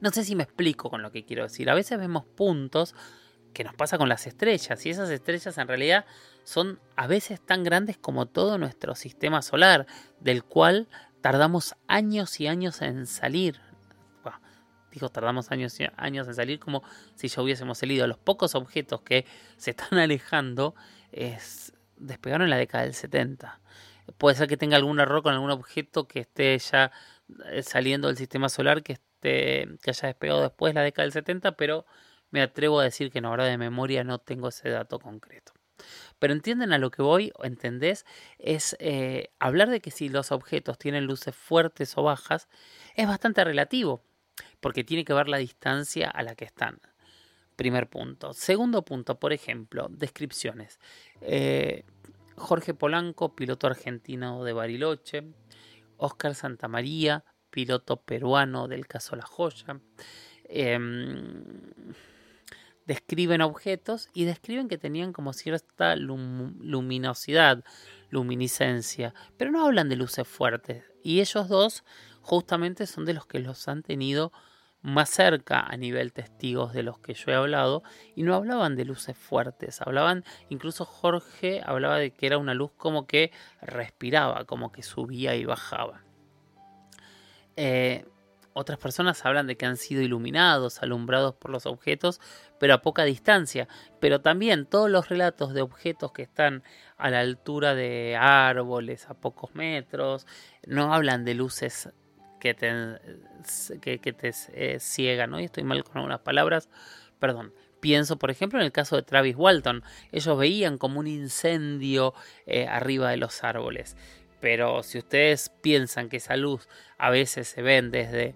No 0.00 0.10
sé 0.10 0.24
si 0.24 0.34
me 0.34 0.42
explico 0.44 0.90
con 0.90 1.02
lo 1.02 1.10
que 1.10 1.24
quiero 1.24 1.44
decir. 1.44 1.70
A 1.70 1.74
veces 1.74 1.98
vemos 1.98 2.24
puntos 2.24 2.94
que 3.52 3.64
nos 3.64 3.74
pasa 3.74 3.98
con 3.98 4.08
las 4.08 4.26
estrellas 4.26 4.84
y 4.86 4.90
esas 4.90 5.10
estrellas 5.10 5.56
en 5.58 5.68
realidad 5.68 6.04
son 6.44 6.80
a 6.96 7.06
veces 7.06 7.40
tan 7.40 7.62
grandes 7.62 7.98
como 7.98 8.26
todo 8.26 8.58
nuestro 8.58 8.94
sistema 8.94 9.42
solar, 9.42 9.86
del 10.20 10.44
cual 10.44 10.88
tardamos 11.20 11.74
años 11.86 12.40
y 12.40 12.48
años 12.48 12.82
en 12.82 13.06
salir. 13.06 13.60
digo, 14.90 15.08
tardamos 15.08 15.50
años 15.50 15.78
y 15.80 15.86
años 15.96 16.28
en 16.28 16.34
salir 16.34 16.58
como 16.58 16.82
si 17.14 17.28
ya 17.28 17.40
hubiésemos 17.40 17.78
salido. 17.78 18.06
Los 18.06 18.18
pocos 18.18 18.54
objetos 18.54 19.02
que 19.02 19.24
se 19.56 19.70
están 19.70 19.98
alejando 19.98 20.74
es, 21.12 21.72
despegaron 21.96 22.44
en 22.44 22.50
la 22.50 22.56
década 22.56 22.84
del 22.84 22.94
70. 22.94 23.60
Puede 24.18 24.36
ser 24.36 24.48
que 24.48 24.56
tenga 24.56 24.76
algún 24.76 25.00
error 25.00 25.22
con 25.22 25.32
algún 25.32 25.50
objeto 25.50 26.08
que 26.08 26.20
esté 26.20 26.58
ya 26.58 26.90
eh, 27.46 27.62
saliendo 27.62 28.08
del 28.08 28.16
sistema 28.16 28.48
solar 28.48 28.82
que 28.82 28.98
este, 29.22 29.68
que 29.82 29.90
haya 29.90 30.08
despegado 30.08 30.42
después 30.42 30.74
de 30.74 30.80
la 30.80 30.84
década 30.84 31.04
del 31.04 31.12
70, 31.12 31.52
pero 31.52 31.86
me 32.30 32.42
atrevo 32.42 32.80
a 32.80 32.84
decir 32.84 33.10
que 33.10 33.18
en 33.18 33.26
hora 33.26 33.44
de 33.44 33.56
memoria 33.56 34.04
no 34.04 34.18
tengo 34.18 34.48
ese 34.48 34.68
dato 34.68 34.98
concreto. 34.98 35.52
Pero 36.18 36.32
entienden 36.32 36.72
a 36.72 36.78
lo 36.78 36.90
que 36.90 37.02
voy, 37.02 37.32
entendés, 37.42 38.04
es 38.38 38.76
eh, 38.78 39.30
hablar 39.38 39.70
de 39.70 39.80
que 39.80 39.90
si 39.90 40.08
los 40.08 40.32
objetos 40.32 40.78
tienen 40.78 41.06
luces 41.06 41.34
fuertes 41.34 41.96
o 41.96 42.02
bajas, 42.02 42.48
es 42.94 43.06
bastante 43.06 43.44
relativo, 43.44 44.02
porque 44.60 44.84
tiene 44.84 45.04
que 45.04 45.14
ver 45.14 45.28
la 45.28 45.38
distancia 45.38 46.08
a 46.10 46.22
la 46.22 46.34
que 46.34 46.44
están. 46.44 46.80
Primer 47.56 47.88
punto. 47.88 48.32
Segundo 48.32 48.84
punto, 48.84 49.18
por 49.18 49.32
ejemplo, 49.32 49.88
descripciones. 49.90 50.80
Eh, 51.20 51.84
Jorge 52.36 52.74
Polanco, 52.74 53.34
piloto 53.34 53.66
argentino 53.66 54.42
de 54.42 54.52
Bariloche. 54.52 55.24
Oscar 55.96 56.34
Santamaría, 56.34 57.24
piloto 57.52 57.98
peruano 57.98 58.66
del 58.66 58.88
caso 58.88 59.14
La 59.14 59.24
Joya. 59.24 59.78
Em, 60.44 61.44
describen 62.86 63.42
objetos 63.42 64.08
y 64.12 64.24
describen 64.24 64.68
que 64.68 64.78
tenían 64.78 65.12
como 65.12 65.32
cierta 65.32 65.94
luminosidad, 65.94 67.62
luminiscencia, 68.10 69.14
pero 69.36 69.52
no 69.52 69.64
hablan 69.64 69.88
de 69.88 69.96
luces 69.96 70.26
fuertes. 70.26 70.84
Y 71.04 71.20
ellos 71.20 71.48
dos 71.48 71.84
justamente 72.22 72.86
son 72.86 73.04
de 73.04 73.14
los 73.14 73.26
que 73.26 73.38
los 73.38 73.68
han 73.68 73.82
tenido 73.82 74.32
más 74.82 75.10
cerca 75.10 75.60
a 75.60 75.76
nivel 75.76 76.12
testigos 76.12 76.72
de 76.72 76.82
los 76.82 76.98
que 76.98 77.14
yo 77.14 77.30
he 77.30 77.36
hablado 77.36 77.84
y 78.16 78.24
no 78.24 78.34
hablaban 78.34 78.74
de 78.74 78.84
luces 78.84 79.16
fuertes, 79.16 79.80
hablaban, 79.80 80.24
incluso 80.48 80.84
Jorge 80.84 81.62
hablaba 81.64 81.98
de 81.98 82.10
que 82.10 82.26
era 82.26 82.38
una 82.38 82.54
luz 82.54 82.72
como 82.76 83.06
que 83.06 83.30
respiraba, 83.60 84.44
como 84.44 84.72
que 84.72 84.82
subía 84.82 85.36
y 85.36 85.44
bajaba. 85.44 86.02
Eh, 87.56 88.04
otras 88.54 88.78
personas 88.78 89.24
hablan 89.24 89.46
de 89.46 89.56
que 89.56 89.64
han 89.64 89.76
sido 89.76 90.02
iluminados, 90.02 90.82
alumbrados 90.82 91.34
por 91.34 91.50
los 91.50 91.64
objetos, 91.64 92.20
pero 92.58 92.74
a 92.74 92.82
poca 92.82 93.04
distancia. 93.04 93.66
Pero 93.98 94.20
también 94.20 94.66
todos 94.66 94.90
los 94.90 95.08
relatos 95.08 95.54
de 95.54 95.62
objetos 95.62 96.12
que 96.12 96.22
están 96.22 96.62
a 96.98 97.10
la 97.10 97.20
altura 97.20 97.74
de 97.74 98.16
árboles, 98.20 99.08
a 99.08 99.14
pocos 99.14 99.54
metros, 99.54 100.26
no 100.66 100.92
hablan 100.92 101.24
de 101.24 101.34
luces 101.34 101.88
que 102.40 102.54
te, 102.54 102.98
que, 103.80 104.12
te 104.12 104.32
eh, 104.52 104.80
ciegan, 104.80 105.30
¿no? 105.30 105.40
Y 105.40 105.44
estoy 105.44 105.62
mal 105.62 105.84
con 105.84 105.98
algunas 105.98 106.20
palabras, 106.20 106.68
perdón. 107.18 107.54
Pienso, 107.80 108.16
por 108.16 108.30
ejemplo, 108.30 108.60
en 108.60 108.64
el 108.64 108.72
caso 108.72 108.96
de 108.96 109.02
Travis 109.02 109.34
Walton. 109.36 109.82
Ellos 110.12 110.38
veían 110.38 110.78
como 110.78 111.00
un 111.00 111.08
incendio 111.08 112.14
eh, 112.46 112.68
arriba 112.68 113.10
de 113.10 113.16
los 113.16 113.42
árboles. 113.42 113.96
Pero 114.42 114.82
si 114.82 114.98
ustedes 114.98 115.50
piensan 115.62 116.08
que 116.08 116.16
esa 116.16 116.36
luz 116.36 116.68
a 116.98 117.10
veces 117.10 117.46
se 117.46 117.62
ven 117.62 117.92
desde 117.92 118.34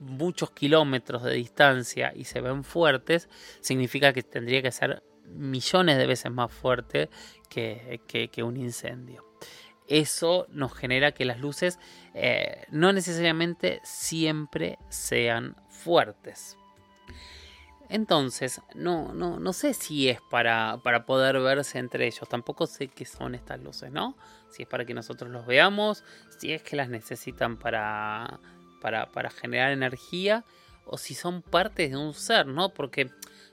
muchos 0.00 0.50
kilómetros 0.50 1.22
de 1.22 1.34
distancia 1.34 2.12
y 2.12 2.24
se 2.24 2.40
ven 2.40 2.64
fuertes, 2.64 3.28
significa 3.60 4.12
que 4.12 4.24
tendría 4.24 4.62
que 4.62 4.72
ser 4.72 5.04
millones 5.28 5.96
de 5.96 6.08
veces 6.08 6.32
más 6.32 6.52
fuerte 6.52 7.08
que, 7.48 8.42
un 8.42 8.56
incendio. 8.56 9.24
Eso 9.86 10.48
nos 10.50 10.74
genera 10.74 11.12
que 11.12 11.24
las 11.24 11.38
luces 11.38 11.78
eh, 12.12 12.64
no 12.72 12.92
necesariamente 12.92 13.80
siempre 13.84 14.80
sean 14.88 15.54
fuertes. 15.68 16.56
Entonces, 17.88 18.60
no, 18.74 19.14
no, 19.14 19.38
no 19.38 19.52
sé 19.52 19.72
si 19.72 20.08
es 20.08 20.20
para, 20.30 20.80
para 20.82 21.06
poder 21.06 21.38
verse 21.38 21.78
entre 21.78 22.06
ellos. 22.06 22.28
Tampoco 22.28 22.66
sé 22.66 22.88
qué 22.88 23.04
son 23.04 23.36
estas 23.36 23.60
luces, 23.60 23.92
¿no? 23.92 24.16
Si 24.54 24.62
es 24.62 24.68
para 24.68 24.84
que 24.84 24.94
nosotros 24.94 25.30
los 25.32 25.46
veamos, 25.46 26.04
si 26.38 26.52
es 26.52 26.62
que 26.62 26.76
las 26.76 26.88
necesitan 26.88 27.56
para, 27.56 28.38
para, 28.80 29.10
para 29.10 29.30
generar 29.30 29.72
energía, 29.72 30.44
o 30.86 30.96
si 30.96 31.14
son 31.14 31.42
partes 31.42 31.90
de 31.90 31.96
un 31.96 32.14
ser, 32.14 32.46
¿no? 32.46 32.68
Porque 32.68 33.06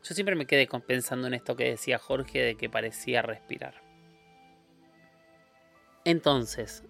yo 0.03 0.15
siempre 0.15 0.35
me 0.35 0.45
quedé 0.45 0.67
pensando 0.85 1.25
en 1.25 1.33
esto 1.33 1.55
que 1.55 1.63
decía 1.63 1.97
Jorge 1.97 2.39
de 2.39 2.55
que 2.55 2.69
parecía 2.69 3.23
respirar. 3.23 3.81
Entonces, 6.05 6.83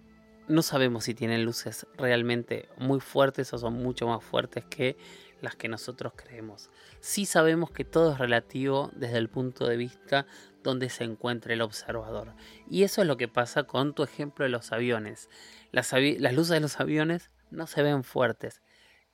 no 0.46 0.60
sabemos 0.60 1.04
si 1.04 1.14
tienen 1.14 1.44
luces 1.44 1.86
realmente 1.96 2.68
muy 2.76 3.00
fuertes 3.00 3.52
o 3.54 3.58
son 3.58 3.74
mucho 3.74 4.06
más 4.08 4.22
fuertes 4.22 4.64
que 4.66 4.96
las 5.42 5.56
que 5.56 5.68
nosotros 5.68 6.14
creemos. 6.16 6.70
Sí 7.00 7.26
sabemos 7.26 7.70
que 7.70 7.84
todo 7.84 8.12
es 8.12 8.18
relativo 8.18 8.90
desde 8.94 9.18
el 9.18 9.28
punto 9.28 9.66
de 9.66 9.76
vista 9.76 10.26
donde 10.62 10.88
se 10.88 11.04
encuentra 11.04 11.52
el 11.52 11.60
observador. 11.60 12.32
Y 12.70 12.84
eso 12.84 13.02
es 13.02 13.08
lo 13.08 13.16
que 13.16 13.28
pasa 13.28 13.64
con 13.64 13.94
tu 13.94 14.02
ejemplo 14.04 14.44
de 14.44 14.48
los 14.48 14.72
aviones. 14.72 15.28
Las, 15.72 15.92
las 15.92 16.34
luces 16.34 16.54
de 16.54 16.60
los 16.60 16.80
aviones 16.80 17.30
no 17.50 17.66
se 17.66 17.82
ven 17.82 18.04
fuertes 18.04 18.62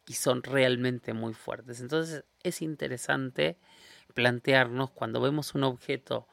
y 0.06 0.12
son 0.12 0.42
realmente 0.42 1.14
muy 1.14 1.34
fuertes. 1.34 1.80
Entonces 1.80 2.24
es 2.42 2.62
interesante 2.62 3.58
plantearnos 4.14 4.90
cuando 4.90 5.20
vemos 5.20 5.54
un 5.54 5.64
objeto 5.64 6.28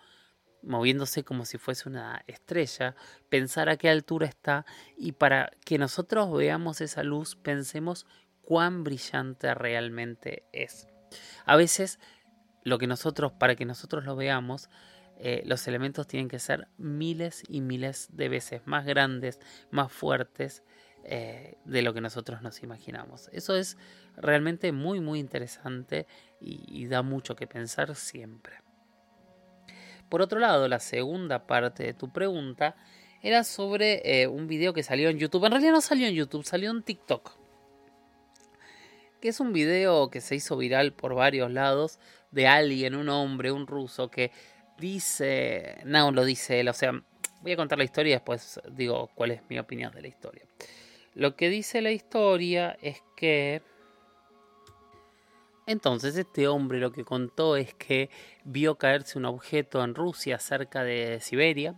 moviéndose 0.66 1.24
como 1.24 1.46
si 1.46 1.58
fuese 1.58 1.88
una 1.88 2.24
estrella, 2.28 2.96
pensar 3.30 3.70
a 3.70 3.78
qué 3.78 3.90
altura 3.90 4.28
está 4.28 4.66
y 4.98 5.14
para 5.14 5.52
que 5.64 5.78
nosotros 5.78 6.32
veamos 6.32 6.82
esa 6.82 7.04
luz 7.04 7.36
pensemos 7.36 8.06
cuán 8.46 8.84
brillante 8.84 9.54
realmente 9.54 10.44
es. 10.54 10.88
A 11.46 11.56
veces, 11.56 12.00
lo 12.64 12.78
que 12.78 12.88
nosotros, 12.88 13.32
para 13.34 13.56
que 13.56 13.66
nosotros 13.66 14.06
lo 14.06 14.16
veamos, 14.16 14.70
eh, 15.18 15.44
los 15.46 15.68
elementos 15.68 16.08
tienen 16.08 16.28
que 16.28 16.40
ser 16.40 16.68
miles 16.78 17.44
y 17.48 17.62
miles 17.62 18.10
de 18.12 18.30
veces 18.30 18.62
más 18.66 18.86
grandes, 18.86 19.40
más 19.72 19.92
fuertes, 19.92 20.64
eh, 21.08 21.60
de 21.66 21.84
lo 21.84 21.94
que 21.94 22.02
nosotros 22.02 22.42
nos 22.42 22.64
imaginamos. 22.64 23.30
Eso 23.32 23.56
es 23.56 23.78
realmente 24.18 24.72
muy, 24.72 25.00
muy 25.00 25.20
interesante 25.20 26.08
y, 26.42 26.88
da 26.88 27.04
mucho 27.04 27.36
que 27.36 27.46
pensar 27.46 27.96
siempre. 27.96 28.56
Por 30.10 30.24
otro 30.24 30.40
lado, 30.40 30.68
la 30.68 30.80
segunda 30.80 31.46
parte 31.46 31.84
de 31.84 31.94
tu 31.94 32.12
pregunta 32.12 32.76
era 33.22 33.44
sobre 33.44 34.22
eh, 34.22 34.28
un 34.28 34.48
video 34.48 34.74
que 34.74 34.82
salió 34.82 35.10
en 35.10 35.20
YouTube. 35.20 35.46
En 35.46 35.52
realidad 35.52 35.74
no 35.74 35.82
salió 35.82 36.08
en 36.08 36.16
YouTube, 36.16 36.44
salió 36.44 36.72
en 36.72 36.82
TikTok. 36.82 37.45
Que 39.26 39.30
es 39.30 39.40
un 39.40 39.54
video 39.54 40.12
que 40.12 40.22
se 40.22 40.36
hizo 40.36 40.56
viral 40.56 40.94
por 40.94 41.16
varios 41.16 41.50
lados 41.50 41.98
de 42.30 42.46
alguien, 42.46 42.94
un 42.94 43.10
hombre, 43.10 43.52
un 43.52 43.66
ruso, 43.66 44.12
que 44.12 44.30
dice. 44.78 45.80
No, 45.84 46.12
lo 46.12 46.24
dice 46.26 46.60
él, 46.60 46.70
o 46.70 46.74
sea, 46.74 46.92
voy 47.42 47.54
a 47.54 47.56
contar 47.56 47.80
la 47.80 47.86
historia 47.86 48.12
y 48.12 48.14
después 48.18 48.62
digo 48.70 49.10
cuál 49.16 49.32
es 49.32 49.42
mi 49.50 49.58
opinión 49.58 49.92
de 49.96 50.04
la 50.04 50.10
historia. 50.10 50.44
Lo 51.16 51.36
que 51.36 51.50
dice 51.50 51.82
la 51.82 51.90
historia 51.90 52.78
es 52.84 53.02
que 53.18 53.64
entonces 55.66 56.16
este 56.18 56.48
hombre 56.48 56.78
lo 56.78 56.92
que 56.92 57.04
contó 57.04 57.56
es 57.56 57.74
que 57.74 58.12
vio 58.44 58.76
caerse 58.76 59.18
un 59.18 59.26
objeto 59.26 59.84
en 59.84 59.96
Rusia 59.96 60.38
cerca 60.38 60.84
de 60.84 61.20
Siberia, 61.20 61.74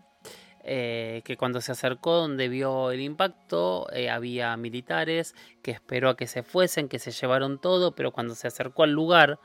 eh, 0.67 1.21
que 1.23 1.37
cuando 1.37 1.61
se 1.61 1.71
acercó 1.71 2.15
donde 2.15 2.49
vio 2.49 2.91
el 2.91 2.99
impacto 2.99 3.87
eh, 3.93 4.09
había 4.09 4.55
militares 4.57 5.33
que 5.61 5.71
esperó 5.71 6.09
a 6.09 6.17
que 6.17 6.27
se 6.27 6.43
fuesen, 6.43 6.89
que 6.89 6.99
se 6.99 7.11
llevaron 7.11 7.59
todo, 7.59 7.95
pero 7.95 8.11
cuando 8.11 8.35
se 8.35 8.47
acercó 8.47 8.83
al 8.83 8.91
lugar 8.91 9.39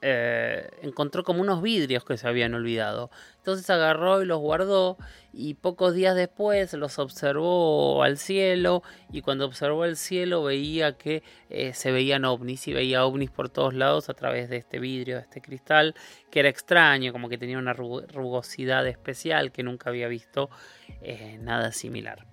eh, 0.00 0.70
encontró 0.82 1.24
como 1.24 1.40
unos 1.40 1.60
vidrios 1.60 2.04
que 2.04 2.16
se 2.16 2.28
habían 2.28 2.54
olvidado. 2.54 3.10
Entonces 3.38 3.68
agarró 3.70 4.22
y 4.22 4.26
los 4.26 4.38
guardó 4.38 4.96
y 5.32 5.54
pocos 5.54 5.94
días 5.94 6.14
después 6.14 6.72
los 6.74 6.98
observó 6.98 8.02
al 8.02 8.18
cielo 8.18 8.82
y 9.10 9.22
cuando 9.22 9.44
observó 9.46 9.84
el 9.84 9.96
cielo 9.96 10.44
veía 10.44 10.96
que 10.96 11.22
eh, 11.50 11.72
se 11.74 11.90
veían 11.90 12.24
ovnis 12.24 12.68
y 12.68 12.72
veía 12.72 13.04
ovnis 13.04 13.30
por 13.30 13.48
todos 13.48 13.74
lados 13.74 14.08
a 14.08 14.14
través 14.14 14.48
de 14.48 14.58
este 14.58 14.78
vidrio, 14.78 15.16
de 15.16 15.22
este 15.22 15.40
cristal, 15.40 15.94
que 16.30 16.40
era 16.40 16.48
extraño, 16.48 17.12
como 17.12 17.28
que 17.28 17.38
tenía 17.38 17.58
una 17.58 17.72
rugosidad 17.72 18.86
especial 18.86 19.50
que 19.50 19.62
nunca 19.62 19.90
había 19.90 20.06
visto 20.06 20.48
eh, 21.02 21.38
nada 21.40 21.72
similar. 21.72 22.26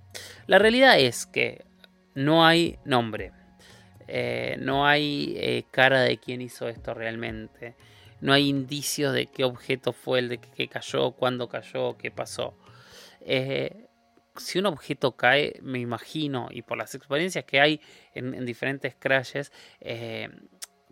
La 0.46 0.60
realidad 0.60 1.00
es 1.00 1.26
que 1.26 1.66
no 2.14 2.46
hay 2.46 2.78
nombre 2.86 3.32
eh, 4.08 4.58
no 4.60 4.86
hay 4.86 5.36
eh, 5.38 5.66
cara 5.72 6.02
de 6.02 6.18
quién 6.18 6.42
hizo 6.42 6.68
esto 6.68 6.94
realmente. 6.94 7.76
No 8.22 8.34
hay 8.34 8.48
indicios 8.48 9.14
de 9.14 9.28
qué 9.28 9.44
objeto 9.44 9.94
fue 9.94 10.20
el 10.20 10.30
de 10.30 10.38
que 10.38 10.68
cayó, 10.68 11.12
cuándo 11.12 11.50
cayó, 11.50 11.98
qué 11.98 12.12
pasó. 12.12 12.58
Eh, 13.22 13.88
si 14.38 14.60
un 14.60 14.66
objeto 14.66 15.16
cae, 15.16 15.60
me 15.62 15.80
imagino, 15.80 16.50
y 16.52 16.62
por 16.62 16.78
las 16.78 16.94
experiencias 16.96 17.46
que 17.46 17.62
hay 17.62 17.82
en, 18.14 18.46
diferentes 18.46 18.96
crashes, 18.98 19.52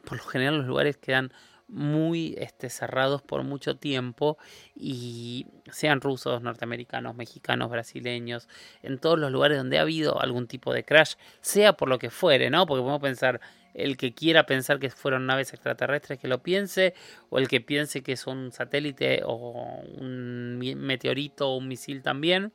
por 0.05 0.17
lo 0.17 0.23
general 0.23 0.57
los 0.57 0.65
lugares 0.65 0.97
quedan 0.97 1.33
muy 1.73 2.35
este, 2.37 2.69
cerrados 2.69 3.21
por 3.23 3.43
mucho 3.43 3.77
tiempo 3.77 4.37
y 4.75 5.47
sean 5.71 6.01
rusos, 6.01 6.41
norteamericanos, 6.41 7.15
mexicanos, 7.15 7.69
brasileños, 7.69 8.47
en 8.83 8.99
todos 8.99 9.17
los 9.17 9.31
lugares 9.31 9.57
donde 9.57 9.79
ha 9.79 9.81
habido 9.81 10.21
algún 10.21 10.47
tipo 10.47 10.73
de 10.73 10.85
crash, 10.85 11.15
sea 11.41 11.73
por 11.73 11.89
lo 11.89 11.97
que 11.97 12.11
fuere, 12.11 12.49
¿no? 12.49 12.65
Porque 12.67 12.81
podemos 12.81 13.01
pensar, 13.01 13.41
el 13.73 13.97
que 13.97 14.13
quiera 14.13 14.45
pensar 14.45 14.79
que 14.79 14.91
fueron 14.91 15.25
naves 15.25 15.51
extraterrestres 15.51 16.19
que 16.19 16.27
lo 16.27 16.43
piense, 16.43 16.93
o 17.29 17.39
el 17.39 17.47
que 17.47 17.59
piense 17.59 18.03
que 18.03 18.13
es 18.13 18.27
un 18.27 18.51
satélite 18.51 19.23
o 19.25 19.81
un 19.97 20.59
meteorito 20.59 21.49
o 21.49 21.57
un 21.57 21.67
misil 21.67 22.03
también, 22.03 22.53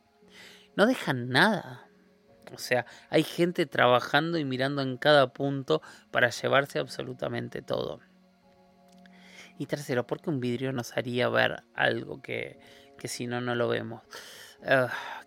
no 0.77 0.87
dejan 0.87 1.29
nada. 1.29 1.89
O 2.55 2.59
sea, 2.59 2.87
hay 3.11 3.25
gente 3.25 3.67
trabajando 3.67 4.39
y 4.39 4.45
mirando 4.45 4.81
en 4.81 4.97
cada 4.97 5.33
punto 5.33 5.83
para 6.11 6.31
llevarse 6.31 6.79
absolutamente 6.79 7.63
todo. 7.63 8.01
Y 9.59 9.67
tercero, 9.67 10.07
porque 10.07 10.31
un 10.31 10.41
vidrio 10.41 10.73
nos 10.73 10.97
haría 10.97 11.29
ver 11.29 11.65
algo 11.75 12.23
que, 12.23 12.59
si 13.05 13.27
no, 13.27 13.41
no 13.41 13.55
lo 13.55 13.69
vemos. 13.69 14.03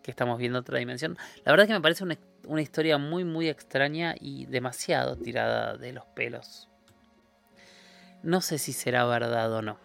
que 0.01 0.11
estamos 0.11 0.39
viendo 0.39 0.59
otra 0.59 0.79
dimensión. 0.79 1.17
La 1.45 1.51
verdad 1.51 1.67
que 1.67 1.73
me 1.73 1.81
parece 1.81 2.03
una, 2.03 2.17
una 2.47 2.61
historia 2.61 2.97
muy, 2.97 3.23
muy 3.23 3.49
extraña 3.49 4.15
y 4.19 4.45
demasiado 4.45 5.17
tirada 5.17 5.77
de 5.77 5.93
los 5.93 6.05
pelos. 6.05 6.69
No 8.23 8.41
sé 8.41 8.57
si 8.57 8.71
será 8.73 9.05
verdad 9.05 9.51
o 9.53 9.61
no. 9.61 9.77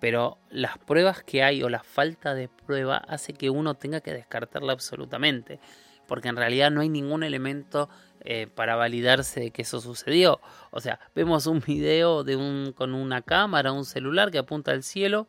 Pero 0.00 0.38
las 0.50 0.78
pruebas 0.78 1.22
que 1.22 1.42
hay 1.42 1.62
o 1.62 1.68
la 1.68 1.82
falta 1.82 2.34
de 2.34 2.48
prueba 2.48 2.98
hace 2.98 3.32
que 3.32 3.50
uno 3.50 3.74
tenga 3.74 4.00
que 4.00 4.12
descartarla 4.12 4.72
absolutamente. 4.72 5.58
Porque 6.06 6.28
en 6.28 6.36
realidad 6.36 6.70
no 6.70 6.82
hay 6.82 6.88
ningún 6.88 7.22
elemento 7.22 7.88
eh, 8.28 8.48
para 8.52 8.74
validarse 8.74 9.38
de 9.38 9.50
que 9.52 9.62
eso 9.62 9.80
sucedió. 9.80 10.40
O 10.72 10.80
sea, 10.80 10.98
vemos 11.14 11.46
un 11.46 11.60
video 11.60 12.24
de 12.24 12.34
un, 12.34 12.72
con 12.72 12.92
una 12.92 13.22
cámara, 13.22 13.70
un 13.70 13.84
celular 13.84 14.32
que 14.32 14.38
apunta 14.38 14.72
al 14.72 14.82
cielo, 14.82 15.28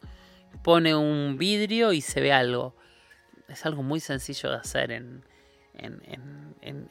pone 0.64 0.96
un 0.96 1.38
vidrio 1.38 1.94
y 1.94 2.02
se 2.02 2.22
ve 2.22 2.34
algo. 2.34 2.76
Es 3.50 3.68
algo 3.68 3.84
muy 3.84 4.00
sencillo 4.00 4.50
de 4.50 4.56
hacer 4.56 4.92
en, 4.92 5.24
en, 5.76 6.02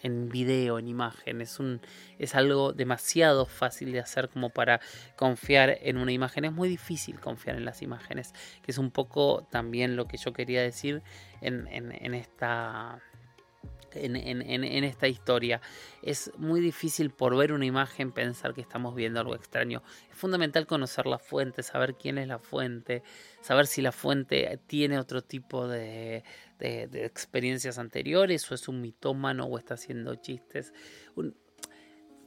en, 0.00 0.28
video, 0.28 0.78
en 0.78 0.86
imagen. 0.86 1.40
Es, 1.40 1.58
un, 1.58 1.80
es 2.20 2.36
algo 2.36 2.72
demasiado 2.72 3.44
fácil 3.44 3.90
de 3.90 3.98
hacer 3.98 4.28
como 4.28 4.50
para 4.50 4.80
confiar 5.16 5.76
en 5.82 5.96
una 5.96 6.12
imagen. 6.12 6.44
Es 6.44 6.52
muy 6.52 6.68
difícil 6.68 7.18
confiar 7.18 7.56
en 7.56 7.64
las 7.64 7.82
imágenes, 7.82 8.32
que 8.62 8.70
es 8.70 8.78
un 8.78 8.92
poco 8.92 9.44
también 9.50 9.96
lo 9.96 10.06
que 10.06 10.18
yo 10.18 10.32
quería 10.32 10.62
decir 10.62 11.02
en, 11.40 11.66
en 11.68 12.14
esta 12.14 13.02
en, 14.04 14.84
esta 14.84 15.08
historia. 15.08 15.60
Es 16.02 16.32
muy 16.36 16.60
difícil 16.60 17.10
por 17.10 17.36
ver 17.36 17.52
una 17.52 17.66
imagen 17.66 18.12
pensar 18.12 18.54
que 18.54 18.60
estamos 18.60 18.94
viendo 18.94 19.20
algo 19.20 19.34
extraño. 19.34 19.82
Es 20.10 20.16
fundamental 20.16 20.66
conocer 20.66 21.06
la 21.06 21.18
fuente, 21.18 21.62
saber 21.62 21.94
quién 21.94 22.18
es 22.18 22.28
la 22.28 22.38
fuente, 22.38 23.02
saber 23.40 23.66
si 23.66 23.82
la 23.82 23.92
fuente 23.92 24.60
tiene 24.66 24.98
otro 24.98 25.22
tipo 25.22 25.66
de, 25.68 26.24
experiencias 26.60 27.78
anteriores 27.78 28.50
o 28.50 28.54
es 28.54 28.68
un 28.68 28.80
mitómano 28.80 29.44
o 29.46 29.58
está 29.58 29.74
haciendo 29.74 30.14
chistes. 30.16 30.72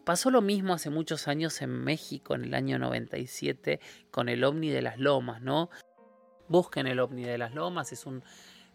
Pasó 0.10 0.32
lo 0.32 0.42
mismo 0.42 0.74
hace 0.74 0.90
muchos 0.90 1.28
años 1.28 1.62
en 1.62 1.70
México, 1.70 2.34
en 2.34 2.46
el 2.46 2.54
año 2.56 2.80
97, 2.80 3.80
con 4.10 4.28
el 4.28 4.44
ovni 4.44 4.70
de 4.70 4.82
las 4.82 4.98
lomas, 4.98 5.42
¿no? 5.42 5.70
Busquen 6.48 6.88
el 6.88 7.00
ovni 7.00 7.26
de 7.26 7.38
las 7.38 7.54
lomas, 7.54 7.92
es 7.92 8.08
un 8.08 8.24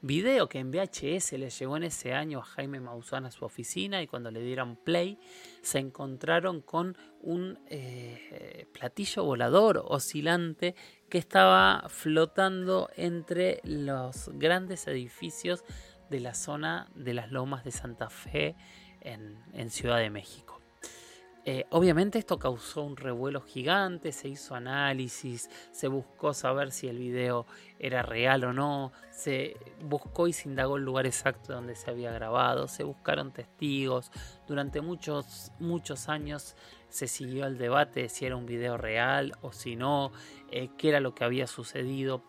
Video 0.07 0.51
que 0.51 0.59
en 0.59 0.71
VHS 0.71 1.33
le 1.33 1.49
llegó 1.49 1.79
en 1.79 1.85
ese 1.85 2.13
año 2.13 2.41
a 2.41 2.43
Jaime 2.43 2.79
Maussan 2.79 3.25
a 3.25 3.31
su 3.31 3.47
oficina 3.47 4.03
y 4.03 4.07
cuando 4.07 4.31
le 4.31 4.43
dieron 4.43 4.77
play 4.77 5.19
se 5.63 5.79
encontraron 5.79 6.61
con 6.61 6.95
un 7.23 7.59
eh, 7.69 8.67
platillo 8.75 9.25
volador 9.25 9.83
oscilante 9.83 10.75
que 11.09 11.17
estaba 11.17 11.87
flotando 11.89 12.91
entre 12.97 13.63
los 13.65 14.29
grandes 14.35 14.87
edificios 14.89 15.65
de 16.11 16.21
la 16.21 16.35
zona 16.35 16.91
de 16.95 17.15
las 17.15 17.33
lomas 17.33 17.65
de 17.65 17.71
Santa 17.71 18.11
Fe 18.11 18.57
en 19.01 19.71
Ciudad 19.71 20.01
de 20.01 20.11
México. 20.11 20.54
Eh, 21.47 21.67
obviamente 21.71 22.19
esto 22.19 22.39
causó 22.39 22.83
un 22.83 22.97
revuelo 22.97 23.43
gigante, 23.43 24.13
se 24.13 24.29
hizo 24.29 24.55
análisis, 24.55 25.51
se 25.73 25.89
buscó 25.89 26.33
saber 26.33 26.71
si 26.71 26.89
el 26.89 26.99
video 26.99 27.45
era 27.79 28.03
real 28.03 28.45
o 28.45 28.53
no, 28.55 28.93
se 29.11 29.59
buscó 29.83 30.27
y 30.27 30.33
se 30.33 30.49
indagó 30.49 30.79
el 30.79 30.85
lugar 30.85 31.05
exacto 31.07 31.53
donde 31.53 31.77
se 31.77 31.91
había 31.91 32.13
grabado, 32.13 32.67
se 32.67 32.83
buscaron 32.83 33.31
testigos, 33.31 34.11
durante 34.47 34.81
muchos, 34.81 35.53
muchos 35.59 36.09
años 36.09 36.57
se 36.89 37.09
siguió 37.09 37.45
el 37.45 37.59
debate 37.59 38.03
de 38.03 38.09
si 38.09 38.25
era 38.25 38.37
un 38.37 38.47
video 38.47 38.79
real 38.79 39.33
o 39.43 39.53
si 39.53 39.77
no, 39.77 40.13
eh, 40.51 40.71
qué 40.79 40.89
era 40.89 41.01
lo 41.01 41.15
que 41.15 41.25
había 41.25 41.47
sucedido. 41.47 42.23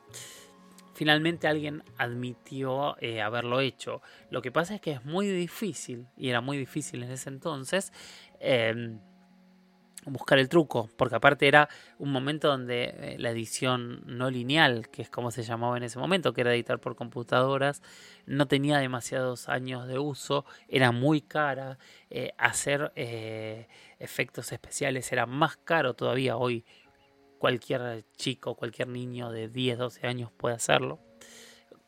Finalmente 0.96 1.50
alguien 1.50 1.84
admitió 1.98 2.96
eh, 3.02 3.22
haberlo 3.22 3.60
hecho. 3.60 4.02
Lo 4.30 4.42
que 4.42 4.50
pasa 4.50 4.76
es 4.76 4.82
que 4.82 4.92
es 4.92 5.04
muy 5.04 5.28
difícil, 5.28 6.08
y 6.16 6.30
era 6.30 6.40
muy 6.40 6.58
difícil 6.58 7.04
en 7.04 7.12
ese 7.12 7.28
entonces, 7.28 7.92
Em, 8.46 9.00
buscar 10.06 10.38
el 10.38 10.50
truco, 10.50 10.88
porque 10.98 11.16
aparte 11.16 11.48
era 11.48 11.68
un 11.98 12.12
momento 12.12 12.48
donde 12.48 12.84
eh, 12.84 13.16
la 13.18 13.32
edición 13.32 14.04
no 14.06 14.30
lineal, 14.30 14.90
que 14.90 15.02
es 15.02 15.10
como 15.10 15.32
se 15.32 15.42
llamaba 15.42 15.78
en 15.78 15.84
ese 15.84 15.98
momento, 15.98 16.32
que 16.32 16.42
era 16.42 16.54
editar 16.54 16.80
por 16.80 16.96
computadoras, 16.96 17.82
no 18.28 18.48
tenía 18.48 18.78
demasiados 18.78 19.50
años 19.50 19.88
de 19.88 19.98
uso, 19.98 20.46
era 20.68 20.92
muy 20.92 21.22
cara, 21.22 21.80
eh, 22.12 22.34
hacer 22.38 22.92
eh, 22.96 23.68
efectos 23.98 24.52
especiales 24.52 25.12
era 25.12 25.26
más 25.26 25.58
caro 25.58 25.96
todavía 25.96 26.38
hoy. 26.38 26.66
Cualquier 27.40 28.06
chico, 28.16 28.56
cualquier 28.56 28.88
niño 28.90 29.32
de 29.32 29.50
10, 29.50 29.78
12 29.80 30.08
años 30.08 30.32
puede 30.32 30.56
hacerlo 30.56 31.00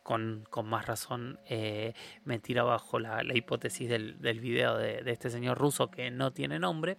con, 0.08 0.48
más 0.64 0.86
razón 0.86 1.38
eh, 1.50 1.94
me 2.24 2.40
tira 2.40 2.62
abajo 2.62 2.98
la, 2.98 3.22
hipótesis 3.36 3.90
del, 3.90 4.40
video 4.40 4.78
de, 4.78 5.04
este 5.06 5.30
señor 5.30 5.58
ruso 5.58 5.92
que 5.92 6.12
no 6.12 6.32
tiene 6.32 6.60
nombre, 6.60 6.98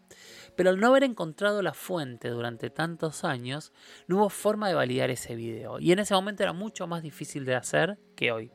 pero 0.56 0.68
al 0.68 0.78
no 0.78 0.88
haber 0.88 1.04
encontrado 1.04 1.62
la 1.62 1.72
fuente 1.72 2.28
durante 2.28 2.68
tantos 2.68 3.24
años, 3.24 3.72
no 4.08 4.16
hubo 4.16 4.28
forma 4.28 4.68
de 4.68 4.74
validar 4.74 5.08
ese 5.08 5.36
video, 5.36 5.80
y 5.80 5.90
en 5.90 6.00
ese 6.00 6.12
momento 6.12 6.42
era 6.42 6.52
mucho 6.52 6.86
más 6.86 7.02
difícil 7.02 7.46
de 7.46 7.54
hacer 7.54 7.98
que 8.14 8.30
hoy. 8.30 8.52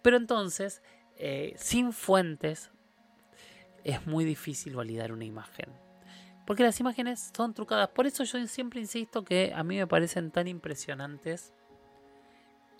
Pero 0.00 0.16
entonces, 0.16 0.80
eh, 1.16 1.54
sin 1.56 1.92
fuentes, 1.92 2.70
es 3.82 4.06
muy 4.06 4.24
difícil 4.24 4.76
validar 4.76 5.10
una 5.10 5.24
imagen. 5.24 5.72
Porque 6.46 6.62
las 6.62 6.78
imágenes 6.78 7.32
son 7.36 7.52
trucadas. 7.52 7.88
Por 7.88 8.06
eso 8.06 8.22
yo 8.22 8.46
siempre 8.46 8.80
insisto 8.80 9.24
que 9.24 9.52
a 9.54 9.64
mí 9.64 9.76
me 9.76 9.88
parecen 9.88 10.30
tan 10.30 10.46
impresionantes 10.46 11.52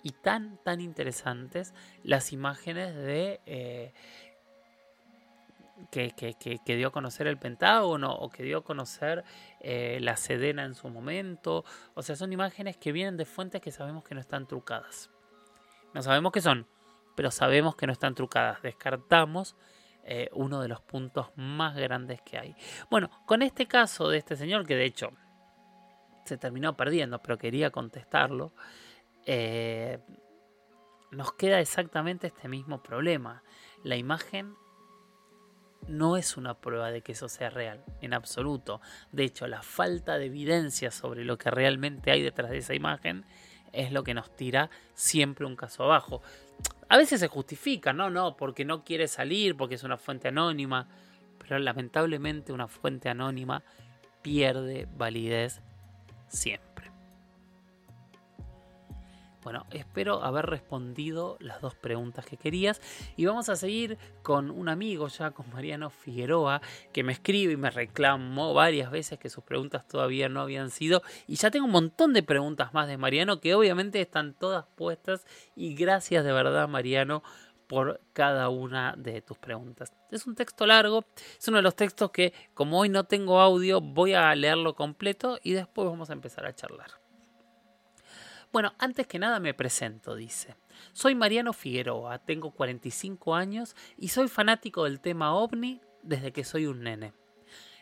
y 0.03 0.11
tan, 0.11 0.57
tan 0.63 0.81
interesantes 0.81 1.73
las 2.03 2.31
imágenes 2.33 2.95
de... 2.95 3.41
Eh, 3.45 3.93
que, 5.91 6.11
que, 6.11 6.75
dio 6.75 6.89
a 6.89 6.91
conocer 6.91 7.27
el 7.27 7.37
Pentágono 7.37 8.13
o 8.13 8.29
que 8.29 8.43
dio 8.43 8.59
a 8.59 8.63
conocer 8.63 9.23
eh, 9.61 9.99
la 10.01 10.17
Sedena 10.17 10.65
en 10.65 10.75
su 10.75 10.89
momento. 10.89 11.63
O 11.93 12.01
sea, 12.01 12.17
son 12.17 12.33
imágenes 12.33 12.77
que 12.77 12.91
vienen 12.91 13.15
de 13.15 13.25
fuentes 13.25 13.61
que 13.61 13.71
sabemos 13.71 14.03
que 14.03 14.13
no 14.13 14.21
están 14.21 14.45
trucadas. 14.45 15.09
No 15.93 16.01
sabemos 16.01 16.31
qué 16.31 16.41
son, 16.41 16.67
pero 17.15 17.31
sabemos 17.31 17.75
que 17.75 17.87
no 17.87 17.93
están 17.93 18.13
trucadas. 18.13 18.61
Descartamos 18.61 19.55
eh, 20.03 20.29
uno 20.33 20.61
de 20.61 20.67
los 20.67 20.81
puntos 20.81 21.27
más 21.35 21.75
grandes 21.75 22.21
que 22.21 22.37
hay. 22.37 22.55
Bueno, 22.89 23.09
con 23.25 23.41
este 23.41 23.67
caso 23.67 24.09
de 24.09 24.17
este 24.17 24.35
señor, 24.35 24.65
que 24.65 24.75
de 24.75 24.85
hecho 24.85 25.11
se 26.25 26.37
terminó 26.37 26.75
perdiendo, 26.75 27.19
pero 27.19 27.37
quería 27.37 27.71
contestarlo, 27.71 28.53
eh, 29.31 29.99
nos 31.11 31.33
queda 31.33 31.59
exactamente 31.59 32.25
este 32.25 32.47
mismo 32.47 32.81
problema. 32.81 33.43
La 33.83 33.95
imagen 33.95 34.55
no 35.87 36.17
es 36.17 36.35
una 36.35 36.55
prueba 36.59 36.89
de 36.89 37.03
que 37.03 37.11
eso 37.11 37.29
sea 37.29 37.51
real, 37.51 37.85
en 38.01 38.15
absoluto. 38.15 38.81
De 39.11 39.25
hecho, 39.25 39.45
la 39.45 39.61
falta 39.61 40.17
de 40.17 40.25
evidencia 40.25 40.89
sobre 40.89 41.25
lo 41.25 41.37
que 41.37 41.51
realmente 41.51 42.09
hay 42.09 42.23
detrás 42.23 42.49
de 42.49 42.57
esa 42.57 42.73
imagen 42.73 43.23
es 43.71 43.91
lo 43.91 44.03
que 44.03 44.15
nos 44.15 44.35
tira 44.35 44.71
siempre 44.95 45.45
un 45.45 45.55
caso 45.55 45.83
abajo. 45.83 46.23
A 46.87 46.97
veces 46.97 47.19
se 47.19 47.27
justifica, 47.27 47.93
no, 47.93 48.09
no, 48.09 48.35
porque 48.35 48.65
no 48.65 48.83
quiere 48.83 49.07
salir, 49.07 49.55
porque 49.55 49.75
es 49.75 49.83
una 49.83 49.97
fuente 49.97 50.29
anónima, 50.29 50.87
pero 51.37 51.59
lamentablemente 51.59 52.51
una 52.51 52.67
fuente 52.67 53.09
anónima 53.09 53.61
pierde 54.23 54.87
validez 54.97 55.61
siempre. 56.29 56.68
Bueno, 59.41 59.65
espero 59.71 60.21
haber 60.23 60.47
respondido 60.47 61.37
las 61.39 61.61
dos 61.61 61.73
preguntas 61.73 62.25
que 62.25 62.35
querías 62.35 62.81
y 63.15 63.25
vamos 63.25 63.47
a 63.47 63.55
seguir 63.55 63.97
con 64.21 64.51
un 64.51 64.67
amigo 64.67 65.07
ya, 65.07 65.31
con 65.31 65.49
Mariano 65.51 65.89
Figueroa, 65.89 66.61
que 66.91 67.03
me 67.03 67.13
escribe 67.13 67.53
y 67.53 67.57
me 67.57 67.69
reclamó 67.69 68.53
varias 68.53 68.91
veces 68.91 69.17
que 69.17 69.29
sus 69.29 69.45
preguntas 69.45 69.87
todavía 69.87 70.27
no 70.27 70.41
habían 70.41 70.71
sido 70.71 71.03
y 71.25 71.35
ya 71.35 71.51
tengo 71.51 71.67
un 71.67 71.71
montón 71.71 72.13
de 72.13 72.21
preguntas 72.21 72.73
más 72.73 72.87
de 72.89 72.97
Mariano 72.97 73.39
que 73.39 73.55
obviamente 73.55 74.01
están 74.01 74.33
todas 74.33 74.65
puestas 74.75 75.25
y 75.55 75.73
gracias 75.73 76.25
de 76.25 76.33
verdad 76.33 76.67
Mariano 76.67 77.23
por 77.67 78.01
cada 78.13 78.49
una 78.49 78.95
de 78.97 79.21
tus 79.21 79.37
preguntas. 79.37 79.93
Es 80.11 80.25
un 80.27 80.35
texto 80.35 80.65
largo, 80.65 81.05
es 81.39 81.47
uno 81.47 81.57
de 81.57 81.63
los 81.63 81.75
textos 81.75 82.11
que 82.11 82.33
como 82.53 82.79
hoy 82.79 82.89
no 82.89 83.05
tengo 83.05 83.39
audio 83.39 83.79
voy 83.79 84.15
a 84.15 84.33
leerlo 84.35 84.75
completo 84.75 85.39
y 85.43 85.53
después 85.53 85.87
vamos 85.87 86.09
a 86.09 86.13
empezar 86.13 86.45
a 86.45 86.53
charlar. 86.53 86.98
Bueno, 88.51 88.73
antes 88.79 89.05
que 89.05 89.19
nada 89.19 89.39
me 89.39 89.53
presento, 89.53 90.15
dice. 90.15 90.55
Soy 90.91 91.13
Mariano 91.13 91.53
Figueroa, 91.53 92.17
tengo 92.17 92.49
45 92.49 93.35
años 93.35 93.75
y 93.95 94.07
soy 94.07 94.27
fanático 94.27 94.85
del 94.85 95.01
tema 95.01 95.35
ovni 95.35 95.81
desde 96.01 96.31
que 96.31 96.43
soy 96.43 96.65
un 96.65 96.81
nene. 96.81 97.13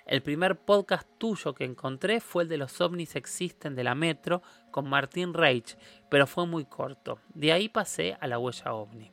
El 0.05 0.21
primer 0.21 0.59
podcast 0.59 1.07
tuyo 1.17 1.53
que 1.53 1.63
encontré 1.63 2.19
fue 2.19 2.43
el 2.43 2.49
de 2.49 2.57
los 2.57 2.81
ovnis 2.81 3.15
existen 3.15 3.75
de 3.75 3.85
la 3.85 3.95
Metro 3.95 4.41
con 4.69 4.89
Martín 4.89 5.33
Reich, 5.33 5.77
pero 6.09 6.27
fue 6.27 6.45
muy 6.45 6.65
corto. 6.65 7.19
De 7.33 7.53
ahí 7.53 7.69
pasé 7.69 8.17
a 8.19 8.27
la 8.27 8.37
huella 8.37 8.73
ovni. 8.73 9.11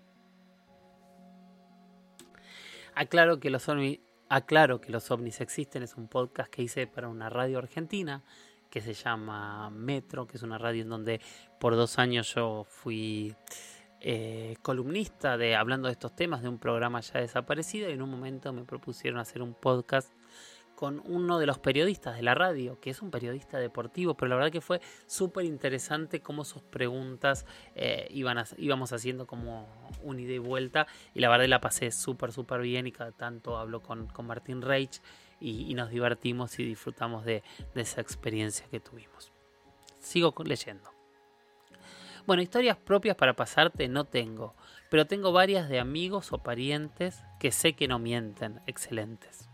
Aclaro 2.96 3.38
que 3.38 3.50
los 3.50 3.68
ovnis, 3.68 4.00
aclaro 4.28 4.80
que 4.80 4.90
los 4.90 5.08
ovnis 5.12 5.40
existen 5.40 5.84
es 5.84 5.94
un 5.94 6.08
podcast 6.08 6.50
que 6.50 6.62
hice 6.62 6.88
para 6.88 7.08
una 7.08 7.28
radio 7.28 7.58
argentina 7.58 8.24
que 8.74 8.80
se 8.80 8.92
llama 8.92 9.70
Metro, 9.70 10.26
que 10.26 10.36
es 10.36 10.42
una 10.42 10.58
radio 10.58 10.82
en 10.82 10.88
donde 10.88 11.20
por 11.60 11.76
dos 11.76 12.00
años 12.00 12.34
yo 12.34 12.64
fui 12.68 13.32
eh, 14.00 14.56
columnista 14.62 15.38
de 15.38 15.54
hablando 15.54 15.86
de 15.86 15.92
estos 15.92 16.16
temas 16.16 16.42
de 16.42 16.48
un 16.48 16.58
programa 16.58 16.98
ya 16.98 17.20
desaparecido 17.20 17.88
y 17.88 17.92
en 17.92 18.02
un 18.02 18.10
momento 18.10 18.52
me 18.52 18.64
propusieron 18.64 19.20
hacer 19.20 19.42
un 19.42 19.54
podcast 19.54 20.12
con 20.74 21.00
uno 21.06 21.38
de 21.38 21.46
los 21.46 21.60
periodistas 21.60 22.16
de 22.16 22.22
la 22.22 22.34
radio, 22.34 22.80
que 22.80 22.90
es 22.90 23.00
un 23.00 23.12
periodista 23.12 23.58
deportivo, 23.58 24.16
pero 24.16 24.30
la 24.30 24.34
verdad 24.34 24.50
que 24.50 24.60
fue 24.60 24.80
súper 25.06 25.44
interesante 25.44 26.20
cómo 26.20 26.44
sus 26.44 26.62
preguntas 26.62 27.46
eh, 27.76 28.08
iban 28.10 28.42
íbamos 28.58 28.92
haciendo 28.92 29.24
como 29.24 29.68
un 30.02 30.18
ida 30.18 30.32
y 30.32 30.38
vuelta, 30.38 30.88
y 31.14 31.20
la 31.20 31.28
verdad 31.28 31.46
la 31.46 31.60
pasé 31.60 31.92
súper, 31.92 32.32
súper 32.32 32.60
bien 32.60 32.88
y 32.88 32.90
cada 32.92 33.12
tanto 33.12 33.56
hablo 33.56 33.82
con, 33.82 34.08
con 34.08 34.26
Martín 34.26 34.62
Reich 34.62 35.00
y, 35.40 35.74
nos 35.74 35.90
divertimos 35.90 36.58
y 36.58 36.64
disfrutamos 36.64 37.24
de, 37.24 37.42
esa 37.74 38.00
experiencia 38.00 38.66
que 38.70 38.80
tuvimos. 38.80 39.32
Sigo 39.98 40.34
leyendo. 40.44 40.90
Bueno, 42.26 42.42
historias 42.42 42.76
propias 42.76 43.16
para 43.16 43.36
pasarte 43.36 43.88
no 43.88 44.04
tengo, 44.04 44.54
pero 44.90 45.06
tengo 45.06 45.32
varias 45.32 45.68
de 45.68 45.78
amigos 45.78 46.32
o 46.32 46.38
parientes 46.38 47.22
que 47.38 47.52
sé 47.52 47.74
que 47.74 47.88
no 47.88 47.98
mienten, 47.98 48.60
excelentes. 48.66 49.48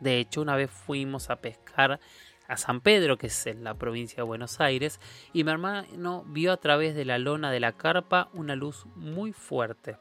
De 0.00 0.18
hecho, 0.18 0.40
una 0.40 0.56
vez 0.56 0.70
fuimos 0.70 1.30
a 1.30 1.36
pescar 1.36 2.00
a 2.48 2.56
San 2.56 2.80
Pedro, 2.80 3.16
que 3.16 3.28
es 3.28 3.46
en 3.46 3.64
la 3.64 3.74
provincia 3.74 4.16
de 4.16 4.22
Buenos 4.22 4.60
Aires, 4.60 5.00
y 5.32 5.44
mi 5.44 5.50
hermano 5.50 6.24
vio 6.26 6.52
a 6.52 6.56
través 6.56 6.94
de 6.94 7.04
la 7.04 7.18
lona 7.18 7.50
de 7.50 7.60
la 7.60 7.72
carpa 7.72 8.28
una 8.32 8.56
luz 8.56 8.86
muy 8.94 9.32
fuerte. 9.32 9.98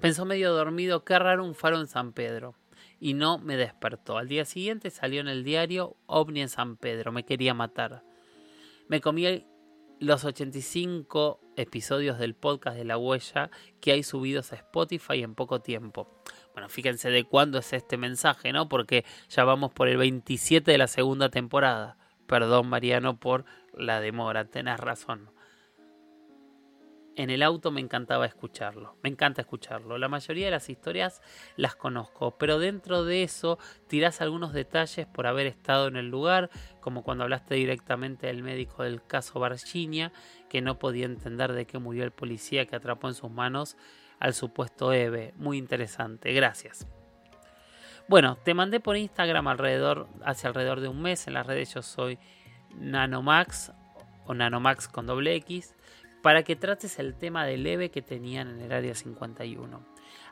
Pensó 0.00 0.24
medio 0.24 0.52
dormido, 0.52 1.04
qué 1.04 1.18
raro 1.18 1.44
un 1.44 1.54
faro 1.54 1.80
en 1.80 1.86
San 1.86 2.12
Pedro 2.12 2.54
y 3.00 3.14
no 3.14 3.38
me 3.38 3.56
despertó. 3.56 4.18
Al 4.18 4.28
día 4.28 4.44
siguiente 4.44 4.90
salió 4.90 5.20
en 5.20 5.28
el 5.28 5.44
diario 5.44 5.96
OVNI 6.06 6.42
en 6.42 6.48
San 6.48 6.76
Pedro, 6.76 7.12
me 7.12 7.24
quería 7.24 7.54
matar. 7.54 8.02
Me 8.88 9.00
comí 9.00 9.46
los 9.98 10.24
85 10.24 11.40
episodios 11.56 12.18
del 12.18 12.34
podcast 12.34 12.76
de 12.76 12.84
La 12.84 12.98
Huella 12.98 13.50
que 13.80 13.92
hay 13.92 14.02
subidos 14.02 14.52
a 14.52 14.56
Spotify 14.56 15.22
en 15.22 15.34
poco 15.34 15.60
tiempo. 15.60 16.22
Bueno, 16.52 16.68
fíjense 16.68 17.10
de 17.10 17.24
cuándo 17.24 17.58
es 17.58 17.72
este 17.72 17.96
mensaje, 17.96 18.52
¿no? 18.52 18.68
Porque 18.68 19.04
ya 19.28 19.44
vamos 19.44 19.72
por 19.72 19.88
el 19.88 19.96
27 19.96 20.70
de 20.70 20.78
la 20.78 20.86
segunda 20.86 21.30
temporada. 21.30 21.98
Perdón, 22.26 22.68
Mariano, 22.68 23.18
por 23.18 23.44
la 23.72 24.00
demora, 24.00 24.46
tenés 24.46 24.78
razón 24.80 25.35
en 27.16 27.30
el 27.30 27.42
auto 27.42 27.70
me 27.70 27.80
encantaba 27.80 28.26
escucharlo. 28.26 28.96
Me 29.02 29.08
encanta 29.08 29.40
escucharlo. 29.40 29.96
La 29.98 30.08
mayoría 30.08 30.46
de 30.46 30.50
las 30.50 30.68
historias 30.68 31.22
las 31.56 31.74
conozco, 31.74 32.36
pero 32.38 32.58
dentro 32.58 33.04
de 33.04 33.22
eso 33.22 33.58
tirás 33.88 34.20
algunos 34.20 34.52
detalles 34.52 35.06
por 35.06 35.26
haber 35.26 35.46
estado 35.46 35.88
en 35.88 35.96
el 35.96 36.08
lugar, 36.08 36.50
como 36.80 37.02
cuando 37.02 37.24
hablaste 37.24 37.54
directamente 37.54 38.26
del 38.26 38.42
médico 38.42 38.82
del 38.82 39.02
caso 39.02 39.40
Virginia, 39.40 40.12
que 40.50 40.60
no 40.60 40.78
podía 40.78 41.06
entender 41.06 41.52
de 41.54 41.66
qué 41.66 41.78
murió 41.78 42.04
el 42.04 42.12
policía 42.12 42.66
que 42.66 42.76
atrapó 42.76 43.08
en 43.08 43.14
sus 43.14 43.30
manos 43.30 43.76
al 44.20 44.34
supuesto 44.34 44.92
Eve. 44.92 45.32
Muy 45.36 45.56
interesante. 45.56 46.32
Gracias. 46.34 46.86
Bueno, 48.08 48.36
te 48.44 48.54
mandé 48.54 48.78
por 48.78 48.96
Instagram 48.96 49.48
alrededor, 49.48 50.06
hace 50.22 50.46
alrededor 50.46 50.80
de 50.80 50.88
un 50.88 51.00
mes. 51.00 51.26
En 51.26 51.32
las 51.32 51.46
redes 51.46 51.72
yo 51.74 51.82
soy 51.82 52.18
Nanomax 52.74 53.72
o 54.26 54.34
Nanomax 54.34 54.86
con 54.88 55.06
doble 55.06 55.34
X 55.36 55.75
para 56.26 56.42
que 56.42 56.56
trates 56.56 56.98
el 56.98 57.14
tema 57.14 57.46
de 57.46 57.56
leve 57.56 57.92
que 57.92 58.02
tenían 58.02 58.48
en 58.48 58.60
el 58.60 58.72
área 58.72 58.96
51. 58.96 59.86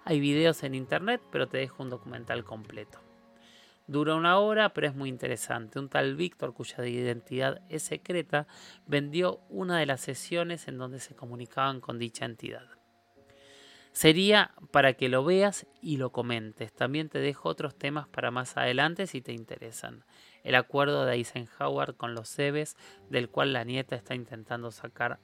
Hay 0.04 0.18
videos 0.18 0.64
en 0.64 0.74
internet, 0.74 1.22
pero 1.30 1.46
te 1.46 1.59
dejo 1.59 1.85
un 1.85 1.88
documental 1.88 2.42
completo. 2.42 2.98
Dura 3.87 4.16
una 4.16 4.40
hora, 4.40 4.74
pero 4.74 4.88
es 4.88 4.96
muy 4.96 5.09
interesante. 5.09 5.78
Un 5.78 5.88
tal 5.88 6.16
Víctor, 6.16 6.52
cuya 6.52 6.85
identidad 6.85 7.62
es 7.68 7.85
secreta, 7.85 8.48
vendió 8.88 9.38
una 9.48 9.78
de 9.78 9.87
las 9.87 10.00
sesiones 10.00 10.66
en 10.66 10.78
donde 10.78 10.98
se 10.98 11.14
comunicaban 11.14 11.80
con 11.80 12.00
dicha 12.00 12.24
entidad. 12.24 12.66
Sería 13.92 14.50
para 14.72 14.94
que 14.94 15.09
lo 15.09 15.24
veas 15.24 15.64
y 15.80 15.98
lo 15.98 16.11
comentes. 16.11 16.72
También 16.72 17.09
te 17.09 17.20
dejo 17.20 17.48
otros 17.48 17.78
temas 17.78 18.09
para 18.09 18.33
más 18.33 18.57
adelante 18.57 19.07
si 19.07 19.22
te 19.22 19.33
interesan. 19.33 20.04
El 20.42 20.57
acuerdo 20.57 21.04
de 21.04 21.14
Eisenhower 21.14 21.94
con 21.94 22.16
los 22.16 22.28
Cebes, 22.28 22.76
del 23.11 23.28
cual 23.28 23.52
la 23.52 23.62
nieta 23.62 23.94
está 23.94 24.16
intentando 24.16 24.72
sacar 24.72 25.20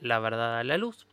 la 0.00 0.18
verdad 0.18 0.58
a 0.58 0.64
la 0.64 0.76
luz. 0.76 1.06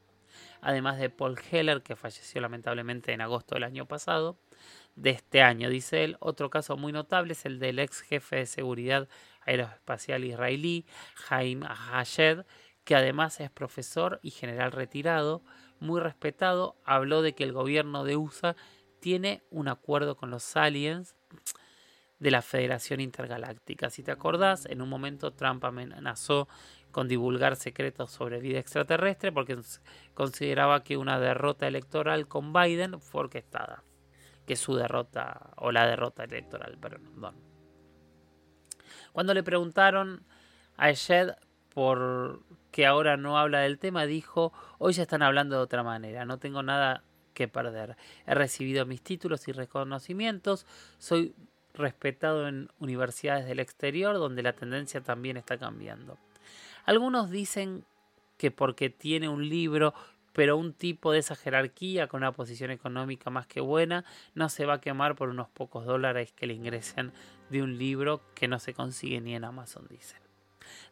Además 0.62 0.98
de 0.98 1.10
Paul 1.10 1.38
Heller, 1.52 1.82
que 1.82 1.96
falleció 1.96 2.42
lamentablemente 2.42 3.14
en 3.14 3.22
agosto 3.22 3.56
del 3.56 3.64
año 3.64 3.88
pasado, 3.88 4.38
de 4.96 5.12
este 5.12 5.42
año, 5.42 5.70
dice 5.70 6.04
él. 6.04 6.18
Otro 6.20 6.50
caso 6.50 6.76
muy 6.78 6.92
notable 6.92 7.34
es 7.34 7.46
el 7.46 7.60
del 7.60 7.80
ex 7.80 8.02
jefe 8.02 8.38
de 8.38 8.46
seguridad 8.46 9.08
aeroespacial 9.46 10.24
israelí, 10.26 10.86
Jaime 11.16 11.68
Hashed, 11.68 12.46
que 12.84 12.96
además 12.96 13.40
es 13.40 13.52
profesor 13.52 14.20
y 14.24 14.32
general 14.32 14.72
retirado, 14.72 15.44
muy 15.80 16.02
respetado, 16.02 16.76
habló 16.84 17.22
de 17.22 17.34
que 17.36 17.44
el 17.44 17.54
gobierno 17.54 18.04
de 18.04 18.18
USA 18.18 18.56
tiene 19.00 19.44
un 19.52 19.68
acuerdo 19.68 20.18
con 20.18 20.32
los 20.32 20.56
aliens 20.58 21.16
de 22.20 22.32
la 22.32 22.42
Federación 22.42 23.00
Intergaláctica. 23.00 23.90
Si 23.90 24.04
te 24.04 24.12
acordás, 24.12 24.66
en 24.66 24.82
un 24.82 24.90
momento 24.90 25.32
Trump 25.34 25.64
amenazó 25.66 26.48
con 26.92 27.08
divulgar 27.08 27.56
secretos 27.56 28.12
sobre 28.12 28.40
vida 28.40 28.60
extraterrestre 28.60 29.32
porque 29.32 29.58
consideraba 30.14 30.84
que 30.84 30.98
una 30.98 31.20
derrota 31.20 31.68
electoral 31.68 32.28
con 32.28 32.54
Biden 32.54 33.00
fue 33.00 33.22
orquestada. 33.22 33.84
que 34.48 34.56
su 34.56 34.76
derrota 34.76 35.52
o 35.58 35.72
la 35.72 35.86
derrota 35.86 36.24
electoral, 36.24 36.78
perdón. 36.80 37.36
Cuando 39.12 39.34
le 39.34 39.44
preguntaron 39.44 40.26
a 40.78 40.90
Eshed 40.90 41.34
por 41.74 42.44
qué 42.72 42.86
ahora 42.86 43.18
no 43.18 43.38
habla 43.38 43.60
del 43.60 43.78
tema, 43.78 44.06
dijo, 44.06 44.54
hoy 44.78 44.94
ya 44.94 45.04
están 45.04 45.22
hablando 45.22 45.58
de 45.58 45.62
otra 45.64 45.84
manera, 45.84 46.24
no 46.24 46.40
tengo 46.40 46.64
nada 46.64 47.04
que 47.34 47.48
perder. 47.50 47.98
He 48.26 48.34
recibido 48.34 48.86
mis 48.86 49.02
títulos 49.04 49.48
y 49.50 49.52
reconocimientos, 49.52 50.66
soy 50.98 51.36
respetado 51.78 52.48
en 52.48 52.70
universidades 52.80 53.46
del 53.46 53.60
exterior 53.60 54.16
donde 54.16 54.44
la 54.44 54.54
tendencia 54.54 55.02
también 55.02 55.38
está 55.38 55.58
cambiando. 55.58 56.18
Algunos 56.86 57.30
dicen 57.30 57.86
que 58.38 58.52
porque 58.52 58.90
tiene 58.90 59.30
un 59.30 59.48
libro 59.50 59.94
pero 60.38 60.56
un 60.56 60.74
tipo 60.74 61.12
de 61.12 61.18
esa 61.18 61.36
jerarquía 61.36 62.06
con 62.06 62.20
una 62.20 62.32
posición 62.32 62.70
económica 62.70 63.32
más 63.32 63.48
que 63.48 63.60
buena 63.60 64.06
no 64.36 64.50
se 64.50 64.68
va 64.68 64.76
a 64.76 64.82
quemar 64.82 65.16
por 65.16 65.30
unos 65.30 65.50
pocos 65.50 65.84
dólares 65.88 66.32
que 66.32 66.46
le 66.46 66.54
ingresen 66.54 67.12
de 67.50 67.64
un 67.64 67.80
libro 67.80 68.22
que 68.36 68.48
no 68.48 68.60
se 68.60 68.76
consigue 68.76 69.20
ni 69.20 69.34
en 69.34 69.46
Amazon, 69.46 69.88
dicen. 69.90 70.20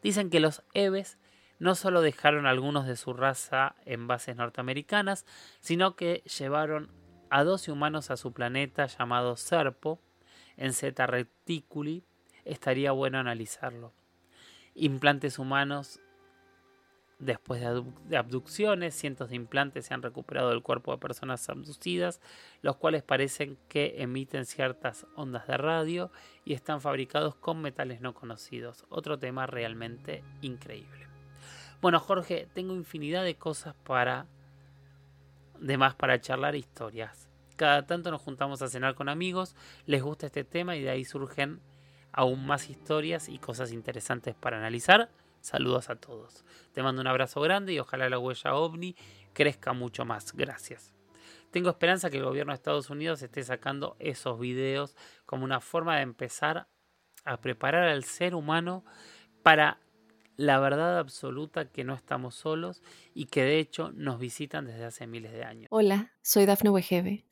Dicen 0.02 0.32
que 0.32 0.40
los 0.40 0.64
Eves 0.74 1.20
no 1.60 1.76
solo 1.76 2.02
dejaron 2.02 2.48
algunos 2.48 2.88
de 2.88 2.96
su 2.96 3.14
raza 3.14 3.76
en 3.86 4.08
bases 4.08 4.36
norteamericanas, 4.36 5.28
sino 5.60 5.96
que 5.96 6.24
llevaron 6.40 6.90
a 7.30 7.44
12 7.44 7.72
humanos 7.72 8.10
a 8.10 8.18
su 8.18 8.34
planeta 8.34 8.88
llamado 8.88 9.38
Serpo, 9.38 10.00
en 10.58 10.74
Zeta 10.74 11.08
Reticuli, 11.08 12.04
estaría 12.44 12.92
bueno 12.92 13.18
analizarlo. 13.18 13.94
Implantes 14.76 15.40
humanos 15.40 16.00
Después 17.20 17.62
de 18.10 18.18
abducciones, 18.18 18.94
cientos 18.94 19.30
de 19.30 19.38
implantes 19.38 19.86
se 19.86 19.94
han 19.94 20.02
recuperado 20.02 20.50
del 20.50 20.62
cuerpo 20.62 20.92
de 20.92 20.98
personas 20.98 21.48
abducidas, 21.48 22.20
los 22.62 22.76
cuales 22.76 23.04
parecen 23.04 23.58
que 23.70 23.96
emiten 24.00 24.46
ciertas 24.46 25.08
ondas 25.16 25.48
de 25.48 25.56
radio 25.56 26.12
y 26.44 26.54
están 26.54 26.82
fabricados 26.82 27.36
con 27.36 27.62
metales 27.62 28.02
no 28.02 28.14
conocidos. 28.14 28.86
Otro 28.90 29.18
tema 29.18 29.48
realmente 29.48 30.26
increíble. 30.42 31.08
Bueno, 31.82 32.02
Jorge, 32.02 32.50
tengo 32.54 32.76
infinidad 32.76 33.24
de 33.24 33.36
cosas 33.36 33.76
para 33.86 34.26
de 35.62 35.78
más 35.78 35.96
para 35.96 36.20
charlar 36.20 36.56
historias. 36.56 37.30
Cada 37.56 37.86
tanto 37.86 38.12
nos 38.12 38.22
juntamos 38.22 38.62
a 38.62 38.68
cenar 38.68 38.96
con 38.96 39.10
amigos, 39.10 39.56
les 39.86 40.04
gusta 40.04 40.26
este 40.26 40.44
tema 40.44 40.76
y 40.76 40.82
de 40.82 40.90
ahí 40.90 41.06
surgen 41.06 41.62
aún 42.12 42.46
más 42.46 42.70
historias 42.70 43.30
y 43.30 43.40
cosas 43.40 43.72
interesantes 43.72 44.36
para 44.36 44.58
analizar. 44.58 45.10
Saludos 45.42 45.90
a 45.90 45.96
todos. 45.96 46.44
Te 46.74 46.82
mando 46.82 47.02
un 47.02 47.08
abrazo 47.08 47.40
grande 47.42 47.74
y 47.74 47.80
ojalá 47.80 48.10
la 48.10 48.20
huella 48.20 48.56
ovni 48.56 48.96
crezca 49.34 49.74
mucho 49.74 50.06
más. 50.06 50.34
Gracias. 50.34 50.94
Tengo 51.52 51.70
esperanza 51.70 52.10
que 52.10 52.18
el 52.18 52.24
gobierno 52.24 52.52
de 52.52 52.56
Estados 52.56 52.90
Unidos 52.90 53.22
esté 53.22 53.44
sacando 53.44 53.96
esos 54.00 54.40
videos 54.40 54.96
como 55.26 55.46
una 55.46 55.62
forma 55.62 55.96
de 55.98 56.02
empezar 56.02 56.68
a 57.24 57.38
preparar 57.38 57.88
al 57.88 58.04
ser 58.04 58.36
humano 58.36 58.84
para 59.44 59.80
la 60.38 60.60
verdad 60.60 61.00
absoluta 61.00 61.72
que 61.72 61.84
no 61.84 61.94
estamos 61.94 62.36
solos 62.36 62.82
y 63.14 63.26
que 63.26 63.44
de 63.44 63.60
hecho 63.60 63.92
nos 63.94 64.20
visitan 64.20 64.66
desde 64.66 64.86
hace 64.86 65.08
miles 65.08 65.32
de 65.32 65.44
años. 65.44 65.68
Hola, 65.70 66.12
soy 66.22 66.46
Dafne 66.46 66.70
Wegebe 66.70 67.26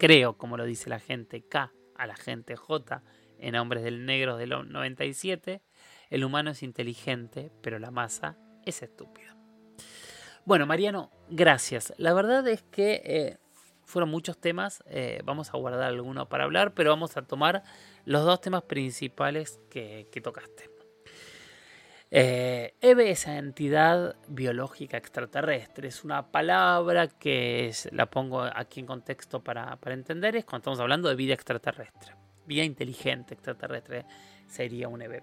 Creo, 0.00 0.38
como 0.38 0.56
lo 0.56 0.64
dice 0.64 0.88
la 0.88 0.98
gente, 0.98 1.42
K 1.42 1.74
a 1.94 2.06
la 2.06 2.16
gente 2.16 2.56
J 2.56 3.02
en 3.38 3.54
Hombres 3.54 3.84
del 3.84 4.06
Negro 4.06 4.38
del 4.38 4.48
97, 4.48 5.60
el 6.08 6.24
humano 6.24 6.52
es 6.52 6.62
inteligente, 6.62 7.52
pero 7.60 7.78
la 7.78 7.90
masa 7.90 8.38
es 8.64 8.82
estúpida. 8.82 9.36
Bueno, 10.46 10.64
Mariano, 10.64 11.10
gracias. 11.28 11.92
La 11.98 12.14
verdad 12.14 12.48
es 12.48 12.62
que 12.62 13.02
eh, 13.04 13.36
fueron 13.84 14.08
muchos 14.08 14.40
temas, 14.40 14.82
eh, 14.86 15.20
vamos 15.26 15.52
a 15.52 15.58
guardar 15.58 15.82
alguno 15.82 16.30
para 16.30 16.44
hablar, 16.44 16.72
pero 16.72 16.88
vamos 16.88 17.18
a 17.18 17.26
tomar 17.26 17.62
los 18.06 18.24
dos 18.24 18.40
temas 18.40 18.62
principales 18.62 19.60
que, 19.68 20.08
tocaste. 20.22 20.69
Eh, 22.12 22.74
EVE, 22.80 23.10
esa 23.10 23.38
entidad 23.38 24.16
biológica 24.26 24.96
extraterrestre, 24.96 25.86
es 25.86 26.02
una 26.02 26.32
palabra 26.32 27.06
que 27.06 27.72
la 27.92 28.06
pongo 28.06 28.42
aquí 28.42 28.80
en 28.80 28.86
contexto 28.86 29.44
para, 29.44 29.78
entender, 29.86 30.34
es 30.34 30.44
cuando 30.44 30.62
estamos 30.62 30.80
hablando 30.80 31.08
de 31.08 31.14
vida 31.14 31.34
extraterrestre, 31.34 32.16
vida 32.46 32.64
inteligente 32.64 33.34
extraterrestre 33.34 34.06
sería 34.48 34.88
un 34.88 35.02
EVE. 35.02 35.22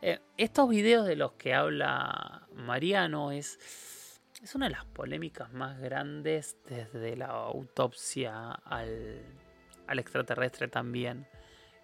Eh, 0.00 0.20
estos 0.36 0.68
videos 0.68 1.06
de 1.08 1.16
los 1.16 1.32
que 1.32 1.54
habla 1.54 2.46
Mariano 2.54 3.32
es, 3.32 3.58
es 4.40 4.54
una 4.54 4.66
de 4.66 4.72
las 4.72 4.84
polémicas 4.84 5.52
más 5.52 5.80
grandes 5.80 6.56
desde 6.68 7.16
la 7.16 7.26
autopsia 7.26 8.52
al, 8.52 9.24
extraterrestre 9.88 10.68
también. 10.68 11.26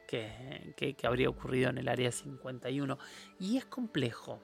Que, 0.07 0.75
que, 0.77 1.07
habría 1.07 1.29
ocurrido 1.29 1.71
en 1.71 1.79
el 1.79 1.89
área 1.89 2.13
51. 2.13 2.99
Y 3.41 3.57
es 3.57 3.65
complejo, 3.65 4.41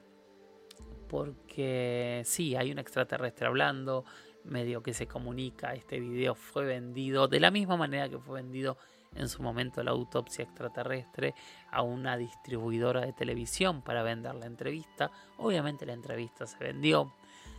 porque 1.07 2.21
sí, 2.25 2.55
hay 2.55 2.71
un 2.71 2.79
extraterrestre 2.79 3.47
hablando, 3.47 4.05
medio 4.43 4.81
que 4.81 4.93
se 4.93 5.07
comunica, 5.07 5.73
este 5.73 5.99
video 5.99 6.35
fue 6.35 6.65
vendido 6.65 7.27
de 7.27 7.39
la 7.39 7.51
misma 7.51 7.77
manera 7.77 8.09
que 8.09 8.17
fue 8.17 8.41
vendido 8.41 8.77
en 9.15 9.29
su 9.29 9.43
momento 9.43 9.83
la 9.83 9.91
autopsia 9.91 10.43
extraterrestre 10.43 11.35
a 11.69 11.81
una 11.81 12.17
distribuidora 12.17 13.01
de 13.01 13.13
televisión 13.13 13.81
para 13.81 14.03
vender 14.03 14.35
la 14.35 14.45
entrevista. 14.45 15.11
Obviamente 15.37 15.85
la 15.85 15.93
entrevista 15.93 16.47
se 16.47 16.57
vendió, 16.57 17.13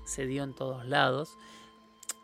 se 0.04 0.26
dio 0.26 0.44
en 0.44 0.54
todos 0.54 0.86
lados 0.86 1.36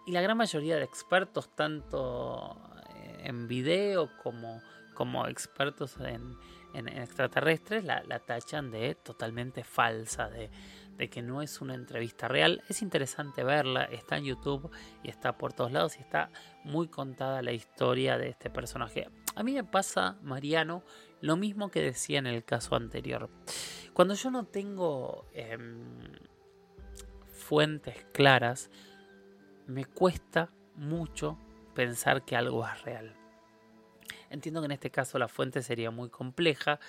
y 0.08 0.12
la 0.12 0.22
gran 0.22 0.38
mayoría 0.38 0.76
de 0.76 0.84
expertos, 0.84 1.54
tanto 1.54 2.56
eh, 2.94 3.24
en 3.24 3.46
video 3.46 4.08
como, 4.22 4.62
como 4.98 5.28
expertos 5.28 5.96
en, 6.00 6.36
extraterrestres, 6.74 7.84
la, 7.84 8.18
tachan 8.18 8.72
de 8.72 8.96
totalmente 8.96 9.62
falsa, 9.62 10.28
de, 10.28 10.50
de 10.96 11.08
que 11.08 11.22
no 11.22 11.40
es 11.40 11.60
una 11.60 11.74
entrevista 11.74 12.26
real. 12.26 12.64
Es 12.68 12.82
interesante 12.82 13.44
verla, 13.44 13.84
está 13.84 14.16
en 14.16 14.24
YouTube 14.24 14.72
y 15.04 15.08
está 15.08 15.38
por 15.38 15.52
todos 15.52 15.70
lados 15.70 15.96
y 15.98 16.00
está 16.00 16.30
muy 16.64 16.88
contada 16.88 17.42
la 17.42 17.52
historia 17.52 18.18
de 18.18 18.30
este 18.30 18.50
personaje. 18.50 19.08
A 19.36 19.44
mí 19.44 19.54
me 19.54 19.62
pasa, 19.62 20.18
Mariano, 20.20 20.82
lo 21.20 21.36
mismo 21.36 21.70
que 21.70 21.80
decía 21.80 22.18
en 22.18 22.26
el 22.26 22.44
caso 22.44 22.74
anterior. 22.74 23.30
Cuando 23.92 24.14
yo 24.14 24.32
no 24.32 24.46
tengo 24.46 25.26
em, 25.32 26.10
fuentes 27.28 28.04
claras, 28.12 28.68
me 29.68 29.84
cuesta 29.84 30.50
mucho 30.74 31.38
pensar 31.72 32.24
que 32.24 32.34
algo 32.34 32.66
es 32.66 32.82
real. 32.82 33.17
Entiendo 34.30 34.60
que 34.60 34.66
en 34.66 34.72
este 34.72 34.90
caso 34.90 35.18
la 35.18 35.28
fuente 35.28 35.62
sería 35.62 35.90
muy 35.90 36.10
compleja, 36.10 36.80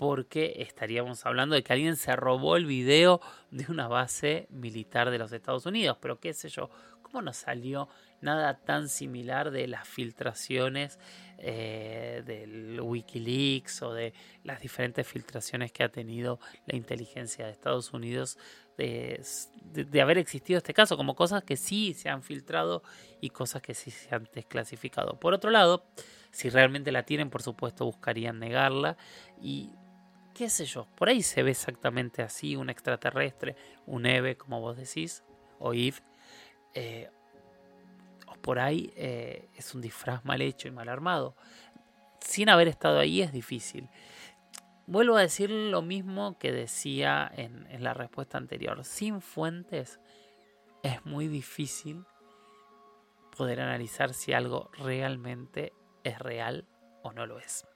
porque 0.00 0.54
estaríamos 0.60 1.26
hablando 1.26 1.54
de 1.54 1.62
que 1.62 1.74
alguien 1.74 1.96
se 1.96 2.16
robó 2.16 2.56
el 2.56 2.64
video 2.64 3.20
de 3.50 3.66
una 3.68 3.86
base 3.86 4.46
militar 4.48 5.10
de 5.10 5.18
los 5.18 5.30
Estados 5.30 5.66
Unidos, 5.66 5.98
pero 6.00 6.18
qué 6.18 6.32
sé 6.32 6.48
yo, 6.48 6.70
¿cómo 7.02 7.20
no 7.20 7.34
salió 7.34 7.86
nada 8.22 8.58
tan 8.60 8.88
similar 8.88 9.50
de 9.50 9.68
las 9.68 9.86
filtraciones 9.86 10.98
eh, 11.36 12.22
del 12.24 12.80
Wikileaks 12.80 13.82
o 13.82 13.92
de 13.92 14.14
las 14.42 14.62
diferentes 14.62 15.06
filtraciones 15.06 15.70
que 15.70 15.82
ha 15.82 15.90
tenido 15.90 16.40
la 16.64 16.76
inteligencia 16.76 17.44
de 17.44 17.52
Estados 17.52 17.92
Unidos 17.92 18.38
de, 18.78 19.22
de, 19.64 20.00
haber 20.00 20.16
existido 20.16 20.56
este 20.56 20.72
caso, 20.72 20.96
como 20.96 21.14
cosas 21.14 21.44
que 21.44 21.58
sí 21.58 21.92
se 21.92 22.08
han 22.08 22.22
filtrado 22.22 22.82
y 23.20 23.28
cosas 23.28 23.60
que 23.60 23.74
sí 23.74 23.90
se 23.90 24.14
han 24.14 24.26
desclasificado. 24.32 25.20
Por 25.20 25.34
otro 25.34 25.50
lado, 25.50 25.84
si 26.30 26.48
realmente 26.48 26.92
la 26.92 27.04
tienen, 27.04 27.30
por 27.30 27.42
supuesto, 27.42 27.84
buscarían 27.84 28.38
negarla 28.38 28.96
y 29.40 29.70
qué 30.34 30.48
sé 30.48 30.64
yo, 30.64 30.86
por 30.96 31.08
ahí 31.08 31.22
se 31.22 31.42
ve 31.42 31.50
exactamente 31.50 32.22
así, 32.22 32.56
un 32.56 32.70
extraterrestre, 32.70 33.56
un 33.86 34.06
Eve, 34.06 34.36
como 34.36 34.60
vos 34.60 34.76
decís, 34.76 35.22
o 35.58 35.74
Eve, 35.74 35.98
eh, 36.74 37.10
o 38.26 38.34
por 38.36 38.58
ahí 38.58 38.92
eh, 38.96 39.48
es 39.56 39.74
un 39.74 39.80
disfraz 39.80 40.24
mal 40.24 40.40
hecho 40.40 40.68
y 40.68 40.70
mal 40.70 40.88
armado. 40.88 41.36
Sin 42.20 42.48
haber 42.48 42.68
estado 42.68 42.98
ahí 42.98 43.22
es 43.22 43.32
difícil. 43.32 43.88
Vuelvo 44.86 45.16
a 45.16 45.20
decir 45.20 45.50
lo 45.50 45.82
mismo 45.82 46.38
que 46.38 46.52
decía 46.52 47.30
en, 47.36 47.66
en 47.70 47.84
la 47.84 47.94
respuesta 47.94 48.38
anterior. 48.38 48.84
Sin 48.84 49.20
fuentes 49.20 50.00
es 50.82 51.04
muy 51.04 51.28
difícil 51.28 52.04
poder 53.36 53.60
analizar 53.60 54.14
si 54.14 54.32
algo 54.32 54.70
realmente 54.78 55.72
es 56.04 56.18
real 56.18 56.66
o 57.02 57.12
no 57.12 57.26
lo 57.26 57.38
es. 57.38 57.66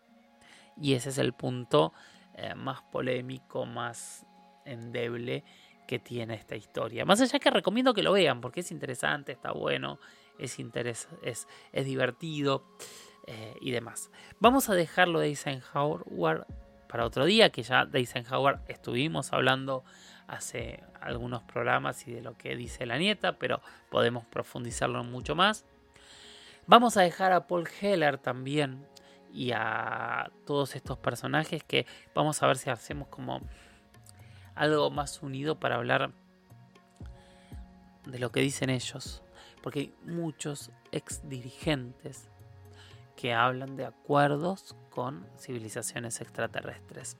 Y 0.77 0.95
ese 0.95 1.11
es 1.11 1.19
el 1.19 1.33
punto 1.33 1.93
eh, 2.35 2.55
más 2.55 2.83
polémico, 2.83 3.65
más 3.67 4.27
endeble 4.65 5.45
que 5.87 5.99
tiene 5.99 6.35
esta 6.35 6.57
historia. 6.57 7.05
Más 7.05 7.21
allá 7.21 7.39
que 7.39 7.51
recomiendo 7.51 7.95
que 7.95 8.03
lo 8.03 8.13
vean 8.13 8.41
porque 8.41 8.61
es 8.61 8.71
interesante, 8.71 9.33
está 9.33 9.53
bueno, 9.53 9.99
es, 10.39 10.59
es, 11.23 11.49
es 11.73 11.85
divertido 11.85 12.65
eh, 13.27 13.55
y 13.61 13.71
demás. 13.71 14.11
Vamos 14.41 14.69
a 14.69 14.75
dejarlo 14.75 15.21
de 15.21 15.29
Eisenhower 15.29 16.47
para 16.89 17.07
otro 17.07 17.25
día, 17.25 17.51
que 17.51 17.63
ya 17.63 17.87
de 17.87 17.99
Eisenhower 17.99 18.61
estuvimos 18.69 19.33
hablando 19.33 19.85
hace 20.27 20.83
algunos 21.01 21.43
programas 21.43 22.07
y 22.09 22.13
de 22.13 22.23
lo 22.23 22.37
que 22.37 22.57
dice 22.57 22.87
la 22.87 22.99
nieta, 22.99 23.39
pero 23.39 23.61
podemos 23.91 24.25
profundizarlo 24.27 25.05
mucho 25.05 25.35
más. 25.35 25.65
Vamos 26.67 26.97
a 26.97 27.03
dejar 27.03 27.33
a 27.33 27.47
Paul 27.47 27.69
Heller 27.81 28.17
también 28.17 28.87
y 29.31 29.53
a 29.53 30.31
todos 30.47 30.77
estos 30.77 30.97
personajes 30.97 31.63
que 31.63 31.87
vamos 32.15 32.43
a 32.43 32.47
ver 32.47 32.57
si 32.57 32.71
hacemos 32.71 33.09
como 33.09 33.43
algo 34.55 34.91
más 34.91 35.23
unido 35.23 35.61
para 35.61 35.77
hablar 35.77 36.13
de 38.07 38.19
lo 38.19 38.33
que 38.33 38.41
dicen 38.41 38.71
ellos. 38.71 39.23
Porque 39.63 39.81
hay 39.81 39.95
muchos 40.05 40.71
ex 40.91 41.29
dirigentes 41.29 42.31
que 43.15 43.35
hablan 43.35 43.77
de 43.77 43.85
acuerdos 43.85 44.75
con 44.89 45.27
civilizaciones 45.39 46.21
extraterrestres. 46.23 47.19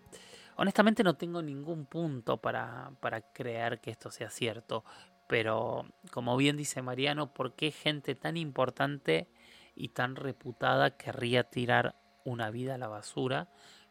Honestamente 0.57 1.03
no 1.05 1.15
tengo 1.15 1.43
ningún 1.43 1.85
punto 1.85 2.39
para, 2.39 2.93
para 3.01 3.21
creer 3.21 3.81
que 3.81 3.91
esto 3.91 4.11
sea 4.11 4.31
cierto, 4.31 4.85
pero 5.27 5.87
como 6.11 6.37
bien 6.37 6.57
dice 6.57 6.83
Mariano, 6.83 7.33
¿por 7.33 7.55
qué 7.55 7.73
gente 7.73 8.15
tan 8.15 8.37
importante 8.37 9.29
y 9.75 9.89
tan 9.89 10.17
reputada 10.17 10.97
querría 10.97 11.45
tirar 11.45 11.97
una 12.25 12.51
vida 12.51 12.75
a 12.75 12.79
la 12.79 12.89
basura 12.89 13.49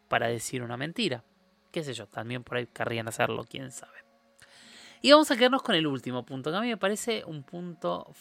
para 0.08 0.28
decir 0.28 0.62
una 0.62 0.76
mentira? 0.76 1.24
Qué 1.70 1.82
sé 1.82 1.94
yo, 1.94 2.06
también 2.06 2.44
por 2.44 2.56
ahí 2.56 2.66
querrían 2.66 3.08
hacerlo, 3.08 3.44
quién 3.48 3.70
sabe. 3.72 4.04
Y 5.04 5.10
vamos 5.10 5.30
a 5.30 5.36
quedarnos 5.36 5.62
con 5.62 5.74
el 5.74 5.86
último 5.86 6.24
punto, 6.24 6.50
que 6.50 6.56
a 6.56 6.60
mí 6.62 6.68
me 6.68 6.78
parece 6.78 7.24
un 7.26 7.42
punto, 7.42 8.14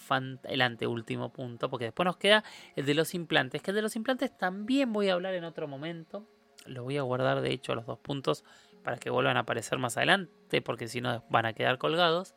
el 0.44 0.62
anteúltimo 0.62 1.32
punto, 1.32 1.70
porque 1.70 1.86
después 1.86 2.06
nos 2.06 2.18
queda 2.18 2.44
el 2.76 2.86
de 2.86 2.94
los 2.94 3.14
implantes, 3.14 3.62
que 3.62 3.72
el 3.72 3.76
de 3.76 3.82
los 3.82 3.96
implantes 3.96 4.38
también 4.38 4.92
voy 4.92 5.08
a 5.08 5.14
hablar 5.14 5.34
en 5.34 5.46
otro 5.46 5.66
momento. 5.66 6.28
Lo 6.66 6.84
voy 6.84 6.98
a 6.98 7.04
guardar, 7.04 7.40
de 7.40 7.54
hecho, 7.54 7.74
los 7.74 7.86
dos 7.86 8.00
puntos 8.00 8.44
para 8.84 8.98
que 8.98 9.10
vuelvan 9.10 9.38
a 9.38 9.42
aparecer 9.42 9.80
más 9.80 9.96
adelante, 9.96 10.62
porque 10.62 10.90
si 10.90 11.00
no 11.00 11.24
van 11.30 11.46
a 11.46 11.54
quedar 11.54 11.78
colgados. 11.78 12.36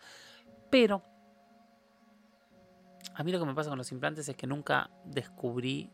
Pero 0.71 1.03
a 3.17 3.25
mí 3.25 3.33
lo 3.33 3.39
que 3.39 3.47
me 3.47 3.55
pasa 3.55 3.71
con 3.71 3.79
los 3.79 3.91
implantes 3.93 4.29
es 4.29 4.37
que 4.37 4.47
nunca 4.47 4.91
descubrí 5.05 5.91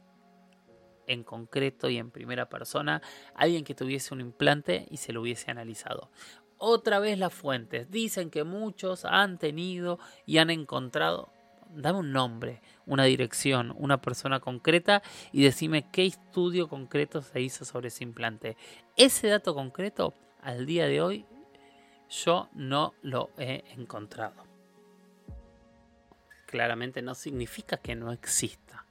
en 1.07 1.25
concreto 1.25 1.89
y 1.89 1.99
en 1.99 2.11
primera 2.11 2.49
persona 2.49 3.03
alguien 3.35 3.65
que 3.65 3.75
tuviese 3.75 4.13
un 4.13 4.21
implante 4.21 4.87
y 4.91 4.97
se 4.99 5.13
lo 5.13 5.21
hubiese 5.21 5.51
analizado 5.51 6.11
otra 6.65 7.01
vez 7.01 7.19
las 7.19 7.35
fuentes. 7.35 7.91
Dicen 7.91 8.31
que 8.31 8.45
muchos 8.45 9.05
han 9.05 9.37
tenido 9.37 9.99
y 10.27 10.39
han 10.39 10.49
encontrado. 10.49 11.33
Dame 11.75 11.99
un 11.99 12.13
nombre, 12.13 12.63
una 12.87 13.05
dirección, 13.05 13.75
una 13.77 14.01
persona 14.01 14.39
concreta 14.39 15.03
y 15.33 15.43
decime 15.43 15.91
qué 15.91 16.07
estudio 16.07 16.69
concreto 16.69 17.21
se 17.21 17.41
hizo 17.41 17.65
sobre 17.65 17.89
ese 17.89 18.05
implante. 18.05 18.57
Ese 18.97 19.27
dato 19.27 19.55
concreto, 19.55 20.15
al 20.41 20.65
día 20.65 20.87
de 20.87 21.01
hoy, 21.01 21.27
yo 22.09 22.49
no 22.53 22.95
lo 23.03 23.31
he 23.39 23.65
encontrado. 23.77 24.52
Claramente 26.53 27.01
no 27.01 27.15
significa 27.15 27.79
que 27.79 27.95
no 27.95 28.13
exista, 28.13 28.85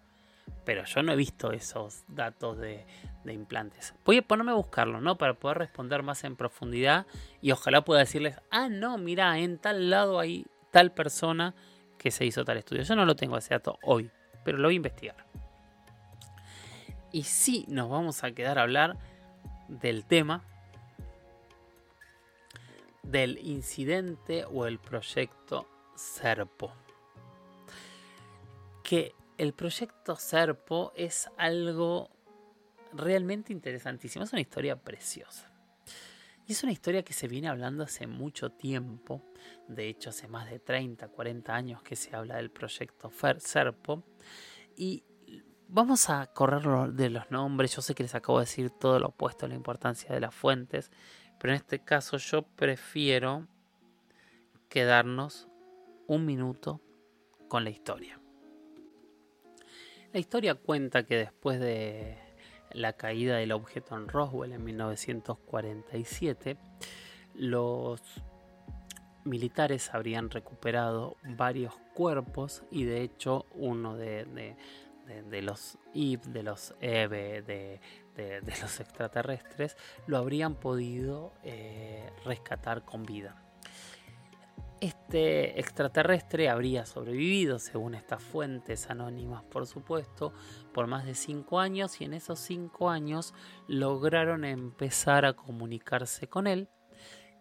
pero 0.65 0.84
yo 0.84 1.04
no 1.04 1.13
he 1.13 1.15
visto 1.15 1.52
esos 1.52 2.04
datos 2.08 2.58
de, 2.58 2.88
implantes. 3.24 3.93
Voy 4.04 4.17
a 4.17 4.24
ponerme 4.24 4.50
a 4.50 4.56
buscarlo, 4.56 5.00
¿no? 5.00 5.19
Para 5.19 5.36
poder 5.36 5.60
responder 5.60 6.02
más 6.02 6.24
en 6.24 6.36
profundidad 6.36 7.06
y 7.39 7.52
ojalá 7.52 7.86
pueda 7.86 8.00
decirles, 8.00 8.36
ah, 8.50 8.67
no, 8.67 8.97
mira, 8.97 9.38
en 9.38 9.60
tal 9.60 9.91
lado 9.91 10.19
hay 10.19 10.47
tal 10.71 10.91
persona 10.91 11.54
que 12.00 12.10
se 12.10 12.26
hizo 12.26 12.43
tal 12.43 12.58
estudio. 12.58 12.82
Yo 12.82 12.95
no 12.95 13.06
lo 13.06 13.15
tengo 13.15 13.38
ese 13.38 13.54
dato 13.54 13.78
hoy, 13.84 14.10
pero 14.43 14.58
lo 14.58 14.69
voy 14.69 14.74
a 14.74 14.78
investigar. 14.78 15.17
Y 17.12 17.26
sí, 17.26 17.65
nos 17.67 17.91
vamos 17.91 18.24
a 18.24 18.32
quedar 18.32 18.58
a 18.58 18.63
hablar 18.63 18.97
del 19.67 20.04
tema 20.04 20.41
del 23.04 23.38
incidente 23.38 24.45
o 24.45 24.65
el 24.65 24.80
proyecto 24.80 25.67
Serpo. 25.93 26.74
Que 28.91 29.15
el 29.38 29.54
proyecto 29.54 30.17
Serpo 30.17 30.91
es 30.97 31.30
algo 31.38 32.10
realmente 32.91 33.54
interesantísima. 33.54 34.25
Es 34.25 34.34
una 34.34 34.41
historia 34.41 34.75
preciosa. 34.75 35.49
Y 36.45 36.51
es 36.51 36.62
una 36.62 36.73
historia 36.73 37.01
que 37.01 37.13
se 37.13 37.30
viene 37.30 37.47
hablando 37.47 37.86
hace 37.86 38.06
mucho 38.06 38.49
tiempo. 38.49 39.23
De 39.69 39.88
hecho, 39.88 40.10
hace 40.10 40.27
más 40.27 40.49
de 40.49 40.60
30, 40.60 41.08
40 41.08 41.56
años 41.56 41.82
que 41.84 41.95
se 41.95 42.13
habla 42.13 42.36
del 42.36 42.51
proyecto 42.51 43.10
Serpo. 43.38 44.04
Y 44.75 45.06
vamos 45.69 46.10
a 46.10 46.27
correr 46.27 46.91
de 46.91 47.10
los 47.12 47.32
nombres. 47.32 47.73
Yo 47.73 47.82
sé 47.82 47.95
que 47.95 48.04
les 48.04 48.13
acabo 48.13 48.39
de 48.39 48.43
decir 48.43 48.71
todo 48.71 48.99
lo 48.99 49.08
opuesto 49.08 49.45
a 49.45 49.47
la 49.47 49.56
importancia 49.56 50.13
de 50.13 50.19
las 50.19 50.36
fuentes. 50.36 50.91
Pero 51.39 51.54
en 51.54 51.62
este 51.62 51.80
caso 51.80 52.17
yo 52.17 52.41
prefiero 52.41 53.47
quedarnos 54.67 55.47
un 56.08 56.25
minuto 56.25 56.82
con 57.47 57.63
la 57.63 57.69
historia. 57.69 58.21
La 60.13 60.19
historia 60.19 60.56
cuenta 60.56 61.04
que 61.04 61.15
después 61.15 61.60
de 61.62 62.17
la 62.74 62.93
caída 62.93 63.38
del 63.38 63.54
objeto 63.54 63.95
en 63.95 64.10
Roswell 64.10 64.52
en 64.52 64.62
1947, 64.62 66.58
los 67.36 68.02
militares 69.24 69.93
habrían 69.93 70.30
recuperado 70.30 71.15
varios 71.24 71.76
cuerpos 71.93 72.63
y 72.71 72.84
de 72.84 73.04
hecho 73.04 73.45
uno 73.54 73.95
de, 73.95 74.58
los 75.41 75.78
IP, 75.93 76.24
de 76.26 76.43
los 76.43 76.76
EVE, 76.82 77.41
de, 77.41 77.80
los 78.62 78.82
extraterrestres, 78.82 79.78
lo 80.08 80.17
habrían 80.17 80.56
podido 80.56 81.32
eh, 81.43 82.10
rescatar 82.26 82.84
con 82.84 83.04
vida. 83.04 83.41
Este 84.82 85.60
extraterrestre 85.60 86.50
habría 86.50 86.88
sobrevivido, 86.88 87.60
según 87.60 87.94
estas 87.94 88.24
fuentes 88.24 88.89
anónimas, 88.89 89.44
por 89.44 89.67
supuesto, 89.67 90.34
por 90.74 90.88
más 90.88 91.06
de 91.06 91.13
cinco 91.13 91.60
años 91.60 92.02
y 92.02 92.06
en 92.06 92.15
esos 92.15 92.39
cinco 92.39 92.89
años 92.89 93.36
lograron 93.67 94.44
empezar 94.44 95.26
a 95.26 95.34
comunicarse 95.34 96.28
con 96.28 96.48
él 96.48 96.67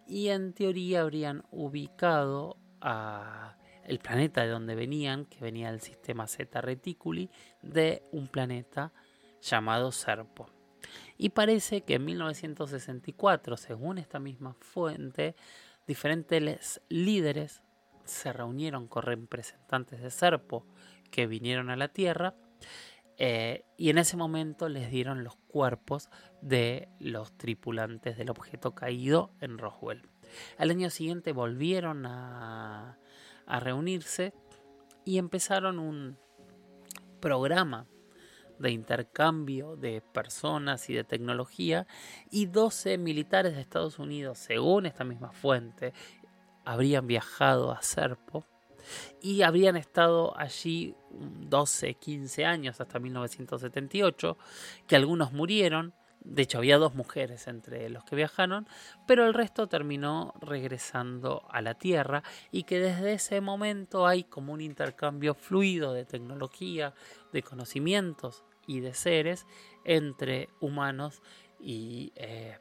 y 0.05 0.27
en 0.27 0.53
teoría 0.53 1.01
habrían 1.01 1.43
ubicado 1.49 2.57
a 2.79 3.57
el 3.85 3.97
planeta 3.97 4.41
de 4.43 4.49
donde 4.49 4.75
venían, 4.75 5.25
que 5.25 5.39
venía 5.39 5.71
del 5.71 5.81
sistema 5.81 6.27
Zeta 6.27 6.61
Reticuli, 6.61 7.31
de 7.63 8.03
un 8.11 8.27
planeta 8.27 8.93
llamado 9.41 9.91
Serpo. 9.91 10.47
Y 11.17 11.29
parece 11.29 11.81
que 11.81 11.95
en 11.95 12.05
1964, 12.05 13.57
según 13.57 13.97
esta 13.97 14.19
misma 14.19 14.55
fuente, 14.59 15.35
diferentes 15.91 16.81
líderes 16.87 17.61
se 18.05 18.31
reunieron 18.31 18.87
con 18.87 19.03
representantes 19.03 20.01
de 20.01 20.09
Serpo 20.09 20.65
que 21.11 21.27
vinieron 21.27 21.69
a 21.69 21.75
la 21.75 21.89
Tierra 21.89 22.33
eh, 23.17 23.65
y 23.75 23.89
en 23.89 23.97
ese 23.97 24.15
momento 24.15 24.69
les 24.69 24.89
dieron 24.89 25.25
los 25.25 25.35
cuerpos 25.49 26.09
de 26.41 26.87
los 27.01 27.37
tripulantes 27.37 28.17
del 28.17 28.29
objeto 28.29 28.73
caído 28.73 29.31
en 29.41 29.57
Roswell. 29.57 30.07
Al 30.57 30.69
año 30.69 30.89
siguiente 30.89 31.33
volvieron 31.33 32.05
a, 32.05 32.97
a 33.45 33.59
reunirse 33.59 34.33
y 35.03 35.17
empezaron 35.17 35.77
un 35.77 36.17
programa 37.19 37.85
de 38.61 38.71
intercambio 38.71 39.75
de 39.75 40.01
personas 40.01 40.89
y 40.89 40.93
de 40.93 41.03
tecnología 41.03 41.87
y 42.29 42.45
12 42.45 42.97
militares 42.97 43.55
de 43.55 43.61
Estados 43.61 43.99
Unidos, 43.99 44.37
según 44.37 44.85
esta 44.85 45.03
misma 45.03 45.31
fuente, 45.31 45.93
habrían 46.65 47.07
viajado 47.07 47.71
a 47.71 47.81
Serpo 47.81 48.45
y 49.21 49.41
habrían 49.41 49.77
estado 49.77 50.37
allí 50.37 50.95
12, 51.11 51.95
15 51.95 52.45
años 52.45 52.81
hasta 52.81 52.99
1978, 52.99 54.37
que 54.87 54.95
algunos 54.95 55.31
murieron, 55.33 55.93
de 56.23 56.43
hecho 56.43 56.59
había 56.59 56.77
dos 56.77 56.93
mujeres 56.93 57.47
entre 57.47 57.89
los 57.89 58.03
que 58.03 58.15
viajaron, 58.15 58.67
pero 59.07 59.25
el 59.25 59.33
resto 59.33 59.67
terminó 59.67 60.33
regresando 60.39 61.43
a 61.49 61.61
la 61.61 61.75
Tierra 61.75 62.23
y 62.51 62.63
que 62.63 62.79
desde 62.79 63.13
ese 63.13 63.41
momento 63.41 64.07
hay 64.07 64.23
como 64.23 64.53
un 64.53 64.61
intercambio 64.61 65.33
fluido 65.33 65.93
de 65.93 66.05
tecnología, 66.05 66.93
de 67.33 67.43
conocimientos 67.43 68.43
y 68.67 68.79
de 68.79 68.93
seres 68.93 69.45
entre 69.83 70.49
humanos 70.59 71.21
y 71.59 72.13
eh, 72.15 72.57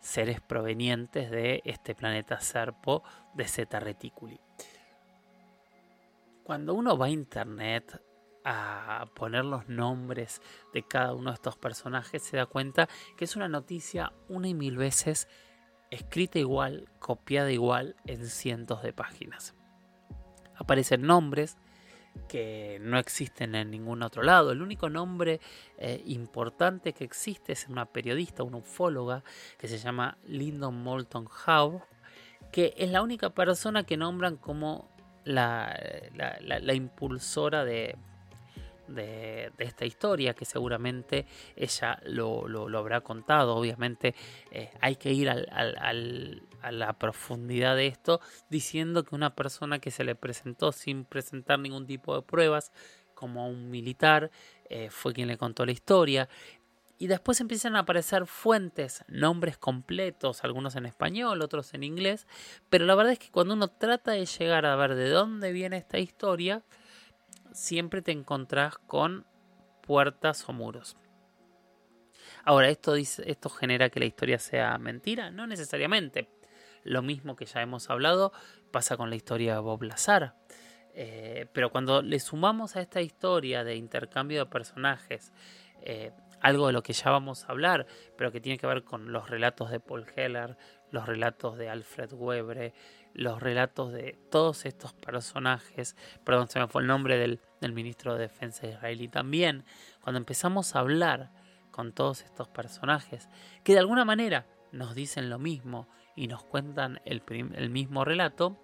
seres 0.00 0.40
provenientes 0.40 1.30
de 1.30 1.62
este 1.64 1.94
planeta 1.94 2.40
Serpo 2.40 3.02
de 3.34 3.46
Zeta 3.46 3.80
Reticuli. 3.80 4.40
Cuando 6.42 6.74
uno 6.74 6.96
va 6.96 7.06
a 7.06 7.10
internet 7.10 8.02
a 8.44 9.06
poner 9.14 9.44
los 9.44 9.68
nombres 9.68 10.40
de 10.72 10.82
cada 10.82 11.14
uno 11.14 11.30
de 11.30 11.34
estos 11.34 11.56
personajes, 11.56 12.22
se 12.22 12.38
da 12.38 12.46
cuenta 12.46 12.88
que 13.16 13.24
es 13.24 13.36
una 13.36 13.48
noticia 13.48 14.12
una 14.28 14.48
y 14.48 14.54
mil 14.54 14.76
veces 14.76 15.28
escrita 15.90 16.38
igual, 16.38 16.88
copiada 16.98 17.52
igual 17.52 17.96
en 18.06 18.26
cientos 18.26 18.82
de 18.82 18.92
páginas. 18.92 19.54
Aparecen 20.56 21.02
nombres 21.02 21.58
que 22.28 22.78
no 22.80 22.98
existen 22.98 23.54
en 23.54 23.70
ningún 23.70 24.02
otro 24.02 24.22
lado. 24.22 24.52
El 24.52 24.62
único 24.62 24.88
nombre 24.88 25.40
eh, 25.78 26.02
importante 26.06 26.92
que 26.92 27.04
existe 27.04 27.52
es 27.52 27.68
una 27.68 27.86
periodista, 27.86 28.42
una 28.42 28.58
ufóloga, 28.58 29.22
que 29.58 29.68
se 29.68 29.78
llama 29.78 30.18
Lyndon 30.26 30.82
Moulton 30.82 31.28
Howe, 31.46 31.82
que 32.52 32.74
es 32.76 32.90
la 32.90 33.02
única 33.02 33.30
persona 33.30 33.84
que 33.84 33.96
nombran 33.96 34.36
como 34.36 34.90
la 35.24 35.76
impulsora 36.72 37.64
de, 37.64 37.96
de, 38.90 39.52
esta 39.58 39.84
historia, 39.84 40.34
que 40.34 40.44
seguramente 40.44 41.26
ella 41.56 41.98
lo, 42.04 42.76
habrá 42.76 43.00
contado. 43.00 43.56
Obviamente 43.56 44.14
eh, 44.50 44.70
hay 44.80 44.96
que 44.96 45.12
ir 45.12 45.30
a 46.62 46.72
la 46.72 46.92
profundidad 46.94 47.76
de 47.76 47.86
esto, 47.86 48.20
diciendo 48.48 49.04
que 49.04 49.14
una 49.14 49.34
persona 49.34 49.78
que 49.78 49.90
se 49.90 50.04
le 50.04 50.14
presentó 50.14 50.72
sin 50.72 51.04
presentar 51.04 51.58
ningún 51.58 51.86
tipo 51.86 52.14
de 52.14 52.22
pruebas, 52.22 52.72
como 53.14 53.48
un 53.48 53.70
militar, 53.70 54.30
eh, 54.70 54.88
fue 54.90 55.12
quien 55.12 55.28
le 55.28 55.36
contó 55.36 55.66
la 55.66 55.72
historia. 55.72 56.28
Y 56.98 57.06
después 57.06 57.40
empiezan 57.40 57.76
a 57.76 57.80
aparecer 57.80 58.26
fuentes, 58.26 59.04
nombres 59.08 59.56
completos, 59.58 60.44
algunos 60.44 60.76
en 60.76 60.86
español, 60.86 61.42
otros 61.42 61.72
en 61.74 61.82
inglés. 61.82 62.26
Pero 62.68 62.84
la 62.84 62.94
verdad 62.94 63.12
es 63.12 63.18
que 63.18 63.30
cuando 63.30 63.54
uno 63.54 63.68
trata 63.68 64.12
de 64.12 64.26
llegar 64.26 64.66
a 64.66 64.76
ver 64.76 64.94
de 64.94 65.08
dónde 65.08 65.52
viene 65.52 65.78
esta 65.78 65.98
historia, 65.98 66.62
siempre 67.52 68.02
te 68.02 68.12
encontrás 68.12 68.78
con 68.78 69.26
puertas 69.82 70.48
o 70.48 70.52
muros. 70.52 70.96
Ahora, 72.44 72.68
¿esto, 72.68 72.94
¿esto 72.96 73.48
genera 73.50 73.90
que 73.90 74.00
la 74.00 74.06
historia 74.06 74.38
sea 74.38 74.78
mentira? 74.78 75.30
No 75.30 75.46
necesariamente. 75.46 76.28
Lo 76.84 77.02
mismo 77.02 77.36
que 77.36 77.46
ya 77.46 77.62
hemos 77.62 77.90
hablado 77.90 78.32
pasa 78.70 78.96
con 78.96 79.10
la 79.10 79.16
historia 79.16 79.54
de 79.54 79.60
Bob 79.60 79.82
Lazar. 79.82 80.34
Eh, 80.94 81.46
pero 81.52 81.70
cuando 81.70 82.02
le 82.02 82.18
sumamos 82.18 82.76
a 82.76 82.80
esta 82.80 83.00
historia 83.00 83.64
de 83.64 83.76
intercambio 83.76 84.40
de 84.40 84.50
personajes, 84.50 85.32
eh, 85.82 86.12
algo 86.40 86.66
de 86.66 86.72
lo 86.72 86.82
que 86.82 86.92
ya 86.92 87.10
vamos 87.10 87.44
a 87.44 87.52
hablar, 87.52 87.86
pero 88.16 88.32
que 88.32 88.40
tiene 88.40 88.58
que 88.58 88.66
ver 88.66 88.82
con 88.82 89.12
los 89.12 89.28
relatos 89.28 89.70
de 89.70 89.80
Paul 89.80 90.06
Heller, 90.16 90.56
los 90.90 91.06
relatos 91.06 91.56
de 91.58 91.68
Alfred 91.68 92.12
Webre, 92.12 92.72
los 93.12 93.40
relatos 93.40 93.92
de 93.92 94.18
todos 94.30 94.64
estos 94.64 94.92
personajes, 94.94 95.96
perdón, 96.24 96.48
se 96.48 96.58
me 96.58 96.68
fue 96.68 96.82
el 96.82 96.88
nombre 96.88 97.18
del, 97.18 97.40
ministro 97.72 98.14
de 98.14 98.20
Defensa 98.20 98.66
israelí 98.66 99.08
también, 99.08 99.64
cuando 100.00 100.18
empezamos 100.18 100.74
a 100.74 100.80
hablar 100.80 101.30
con 101.70 101.92
todos 101.92 102.22
estos 102.22 102.48
personajes, 102.48 103.28
que 103.62 103.74
de 103.74 103.80
alguna 103.80 104.04
manera 104.04 104.46
nos 104.72 104.94
dicen 104.94 105.28
lo 105.28 105.38
mismo 105.38 105.88
y 106.16 106.26
nos 106.26 106.44
cuentan 106.44 107.00
el, 107.04 107.22
mismo 107.70 108.04
relato, 108.04 108.56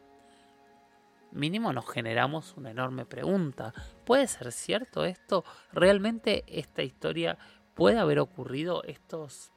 mínimo 1.32 1.72
nos 1.72 1.88
generamos 1.88 2.54
una 2.56 2.70
enorme 2.70 3.06
pregunta. 3.06 3.72
¿Puede 4.04 4.26
ser 4.26 4.52
cierto 4.52 5.04
esto? 5.04 5.44
¿Realmente 5.72 6.44
esta 6.46 6.82
historia 6.82 7.38
puede 7.74 7.98
haber 7.98 8.18
ocurrido? 8.18 8.82
¿Estos 8.84 9.52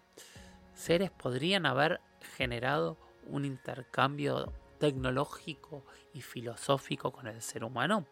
seres 0.74 1.12
podrían 1.12 1.66
haber 1.66 2.02
generado 2.38 2.98
un 3.28 3.46
intercambio 3.46 4.54
tecnológico 4.80 5.86
y 6.14 6.22
filosófico 6.22 7.12
con 7.12 7.28
el 7.28 7.42
ser 7.42 7.64
humano? 7.64 8.06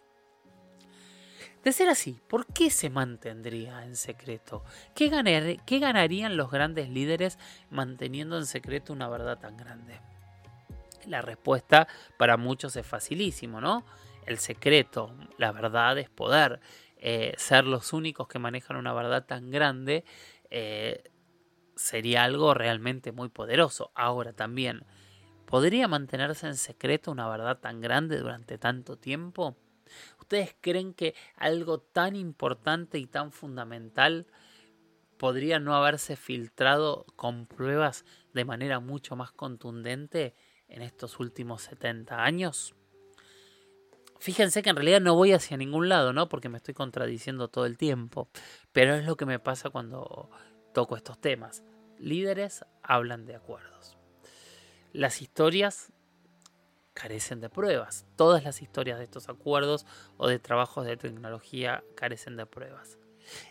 De 1.64 1.72
ser 1.72 1.90
así, 1.90 2.20
¿por 2.28 2.46
qué 2.48 2.70
se 2.70 2.90
mantendría 2.90 3.84
en 3.84 3.96
secreto? 3.96 4.64
¿Qué, 4.96 5.10
ganarían 5.10 6.38
los 6.38 6.50
grandes 6.50 6.90
líderes 6.90 7.38
manteniendo 7.70 8.38
en 8.38 8.46
secreto 8.46 8.94
una 8.94 9.10
verdad 9.10 9.40
tan 9.40 9.58
grande? 9.58 10.00
La 11.06 11.22
respuesta 11.22 11.88
para 12.18 12.38
muchos 12.38 12.76
es 12.76 12.86
facilísimo, 12.86 13.60
¿no? 13.60 13.86
El 14.26 14.40
secreto, 14.40 15.16
la 15.38 15.52
verdad 15.52 15.98
es 15.98 16.10
poder. 16.10 16.60
Eh, 16.98 17.34
ser 17.38 17.66
los 17.66 17.94
únicos 17.94 18.28
que 18.28 18.40
manejan 18.40 18.78
una 18.78 18.94
verdad 18.94 19.26
tan 19.26 19.52
grande 19.52 20.04
eh, 20.50 21.04
sería 21.76 22.24
algo 22.24 22.54
realmente 22.54 23.12
muy 23.12 23.30
poderoso. 23.30 23.92
Ahora 23.94 24.34
también, 24.34 24.86
¿Podría 25.48 25.88
mantenerse 25.88 26.46
en 26.46 26.58
secreto 26.58 27.10
una 27.10 27.30
verdad 27.30 27.60
tan 27.60 27.80
grande 27.80 28.20
durante 28.20 28.58
tanto 28.58 28.98
tiempo? 28.98 29.56
¿Ustedes 30.28 30.58
creen 30.60 30.94
que 30.94 31.16
algo 31.38 31.80
tan 31.80 32.18
importante 32.18 33.00
y 33.00 33.06
tan 33.06 33.32
fundamental 33.32 34.28
podría 35.18 35.58
no 35.58 35.74
haberse 35.74 36.18
filtrado 36.18 37.06
con 37.16 37.46
pruebas 37.46 38.04
de 38.34 38.44
manera 38.44 38.82
mucho 38.82 39.16
más 39.16 39.32
contundente 39.32 40.36
en 40.68 40.82
estos 40.82 41.22
últimos 41.22 41.62
70 41.62 42.26
años? 42.26 42.76
Fíjense 44.20 44.62
que 44.62 44.70
en 44.70 44.76
realidad 44.76 45.00
no 45.00 45.16
voy 45.16 45.32
hacia 45.32 45.56
ningún 45.56 45.88
lado, 45.88 46.12
¿no? 46.12 46.28
Porque 46.28 46.50
me 46.50 46.58
estoy 46.58 46.74
contradiciendo 46.74 47.48
todo 47.48 47.66
el 47.66 47.78
tiempo. 47.78 48.28
Pero 48.74 48.96
es 48.96 49.06
lo 49.06 49.16
que 49.16 49.26
me 49.26 49.40
pasa 49.40 49.70
cuando 49.70 50.30
toco 50.74 50.98
estos 50.98 51.22
temas. 51.22 51.64
Líderes 52.00 52.66
hablan 52.84 53.26
de 53.26 53.36
acuerdos. 53.38 53.98
Las 54.92 55.22
historias 55.22 55.94
carecen 56.98 57.42
de 57.42 57.50
pruebas. 57.50 58.08
Todas 58.16 58.44
las 58.44 58.64
historias 58.64 58.98
de 58.98 59.04
estos 59.04 59.30
acuerdos 59.30 59.86
o 60.18 60.28
de 60.28 60.40
trabajos 60.40 60.84
de 60.84 60.98
tecnología 60.98 61.84
carecen 61.96 62.38
de 62.38 62.48
pruebas. 62.48 62.98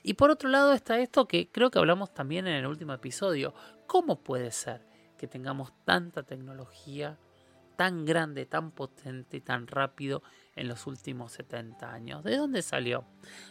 Y 0.02 0.14
por 0.14 0.30
otro 0.30 0.48
lado 0.48 0.72
está 0.72 0.98
esto 0.98 1.28
que 1.28 1.48
creo 1.48 1.70
que 1.70 1.78
hablamos 1.78 2.12
también 2.12 2.48
en 2.48 2.54
el 2.54 2.66
último 2.66 2.92
episodio. 2.92 3.54
¿Cómo 3.86 4.24
puede 4.24 4.50
ser 4.50 4.84
que 5.16 5.28
tengamos 5.28 5.72
tanta 5.84 6.24
tecnología 6.24 7.20
tan 7.76 8.04
grande, 8.04 8.46
tan 8.46 8.72
potente 8.72 9.36
y 9.36 9.40
tan 9.42 9.66
rápido 9.66 10.22
en 10.56 10.66
los 10.66 10.88
últimos 10.88 11.30
70 11.32 11.92
años? 11.92 12.24
¿De 12.24 12.36
dónde 12.36 12.62
salió? 12.62 13.04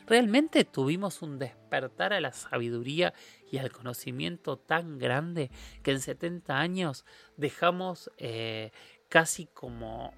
¿Realmente 0.07 0.65
tuvimos 0.65 1.21
un 1.21 1.39
despertar 1.39 2.11
a 2.11 2.19
la 2.19 2.33
sabiduría 2.33 3.13
y 3.49 3.59
al 3.59 3.71
conocimiento 3.71 4.57
tan 4.57 4.97
grande 4.97 5.51
que 5.83 5.91
en 5.91 6.01
70 6.01 6.57
años 6.59 7.05
dejamos 7.37 8.11
eh, 8.17 8.71
casi 9.15 9.45
como 9.45 10.13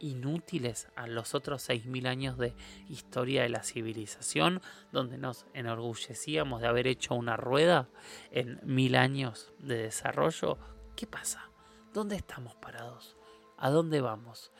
inútiles 0.00 0.88
a 0.96 1.06
los 1.06 1.36
otros 1.36 1.68
6.000 1.68 2.08
años 2.08 2.36
de 2.36 2.52
historia 2.88 3.42
de 3.42 3.48
la 3.48 3.62
civilización, 3.62 4.60
donde 4.90 5.18
nos 5.18 5.46
enorgullecíamos 5.54 6.60
de 6.60 6.66
haber 6.66 6.88
hecho 6.88 7.14
una 7.14 7.36
rueda 7.36 7.88
en 8.32 8.58
mil 8.64 8.96
años 8.96 9.52
de 9.60 9.76
desarrollo? 9.76 10.58
¿Qué 10.96 11.06
pasa? 11.06 11.48
¿Dónde 11.92 12.16
estamos 12.16 12.56
parados? 12.56 13.16
¿A 13.56 13.70
dónde 13.70 14.00
vamos? 14.00 14.50